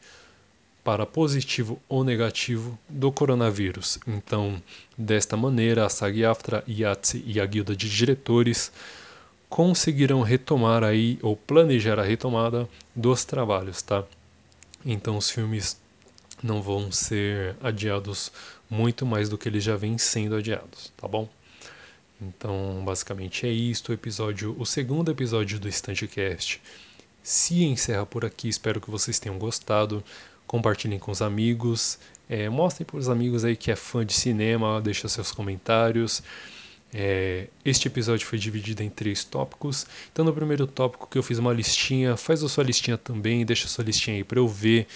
para 0.84 1.06
positivo 1.06 1.82
ou 1.90 2.04
negativo 2.04 2.78
do 2.88 3.12
coronavírus. 3.12 3.98
Então, 4.06 4.62
desta 4.96 5.36
maneira, 5.36 5.86
a 5.86 5.90
SAG-AFTRA, 5.90 6.64
IATSE 6.68 7.24
e 7.26 7.40
a 7.40 7.46
Guilda 7.46 7.76
de 7.76 7.90
Diretores 7.90 8.72
conseguirão 9.50 10.22
retomar 10.22 10.84
aí 10.84 11.18
ou 11.24 11.36
planejar 11.36 12.00
a 12.00 12.04
retomada 12.04 12.70
dos 12.96 13.26
trabalhos, 13.26 13.82
tá? 13.82 14.04
Então, 14.86 15.18
os 15.18 15.30
filmes 15.30 15.80
não 16.46 16.62
vão 16.62 16.92
ser 16.92 17.56
adiados 17.62 18.32
muito 18.70 19.06
mais 19.06 19.30
do 19.30 19.38
que 19.38 19.50
eles 19.50 19.64
já 19.64 19.76
vêm 19.76 19.98
sendo 19.98 20.36
adiados, 20.36 20.92
tá 20.96 21.08
bom? 21.08 21.28
Então, 22.22 22.82
basicamente 22.86 23.46
é 23.46 23.52
isto, 23.52 23.90
o 23.90 23.94
episódio, 23.94 24.56
o 24.58 24.66
segundo 24.66 25.12
episódio 25.12 25.60
do 25.60 25.68
Estantecast 25.68 26.62
se 27.22 27.64
encerra 27.64 28.06
por 28.06 28.24
aqui. 28.24 28.48
Espero 28.48 28.80
que 28.80 28.90
vocês 28.90 29.20
tenham 29.20 29.38
gostado 29.38 30.04
compartilhem 30.48 31.00
com 31.00 31.12
os 31.12 31.22
amigos, 31.22 32.00
é, 32.30 32.50
mostrem 32.50 32.86
para 32.86 32.98
os 32.98 33.10
amigos 33.10 33.44
aí 33.44 33.56
que 33.56 33.72
é 33.72 33.76
fã 33.76 34.06
de 34.06 34.14
cinema, 34.14 34.82
deixa 34.82 35.08
seus 35.08 35.32
comentários. 35.32 36.24
É, 36.94 37.48
este 37.64 37.88
episódio 37.88 38.26
foi 38.26 38.40
dividido 38.40 38.82
em 38.82 38.90
três 38.90 39.24
tópicos. 39.24 39.86
Então, 40.12 40.24
no 40.24 40.34
primeiro 40.34 40.66
tópico 40.66 41.08
que 41.08 41.18
eu 41.18 41.24
fiz 41.24 41.38
uma 41.40 41.52
listinha, 41.52 42.16
faz 42.16 42.44
a 42.44 42.50
sua 42.50 42.64
listinha 42.64 42.98
também, 42.98 43.46
deixa 43.46 43.66
a 43.66 43.70
sua 43.70 43.84
listinha 43.84 44.18
aí 44.18 44.24
para 44.24 44.40
eu 44.40 44.48
ver. 44.48 44.88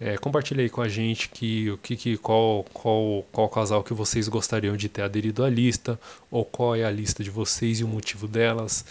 É, 0.00 0.16
compartilhe 0.16 0.62
aí 0.62 0.70
com 0.70 0.80
a 0.80 0.88
gente 0.88 1.28
que, 1.28 1.70
o 1.70 1.78
que, 1.78 1.96
que, 1.96 2.16
qual, 2.16 2.64
qual, 2.72 3.26
qual 3.32 3.48
casal 3.48 3.82
que 3.82 3.92
vocês 3.92 4.28
gostariam 4.28 4.76
de 4.76 4.88
ter 4.88 5.02
aderido 5.02 5.44
à 5.44 5.50
lista, 5.50 5.98
ou 6.30 6.44
qual 6.44 6.76
é 6.76 6.84
a 6.84 6.90
lista 6.90 7.24
de 7.24 7.30
vocês 7.30 7.80
e 7.80 7.84
o 7.84 7.88
motivo 7.88 8.28
delas. 8.28 8.84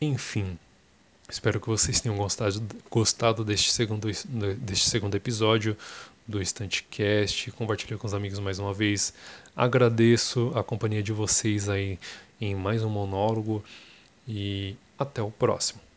Enfim, 0.00 0.58
Espero 1.30 1.60
que 1.60 1.68
vocês 1.68 2.00
tenham 2.00 2.16
gostado, 2.16 2.60
gostado 2.90 3.44
deste, 3.44 3.72
segundo, 3.72 4.08
deste 4.58 4.90
segundo 4.90 5.14
episódio 5.14 5.76
do 6.26 6.42
Estantecast. 6.42 7.52
Compartilhe 7.52 7.96
com 7.96 8.06
os 8.06 8.14
amigos 8.14 8.40
mais 8.40 8.58
uma 8.58 8.74
vez. 8.74 9.14
Agradeço 9.54 10.50
a 10.56 10.64
companhia 10.64 11.04
de 11.04 11.12
vocês 11.12 11.68
aí 11.68 12.00
em 12.40 12.56
mais 12.56 12.82
um 12.82 12.90
monólogo 12.90 13.62
e 14.26 14.74
até 14.98 15.22
o 15.22 15.30
próximo. 15.30 15.89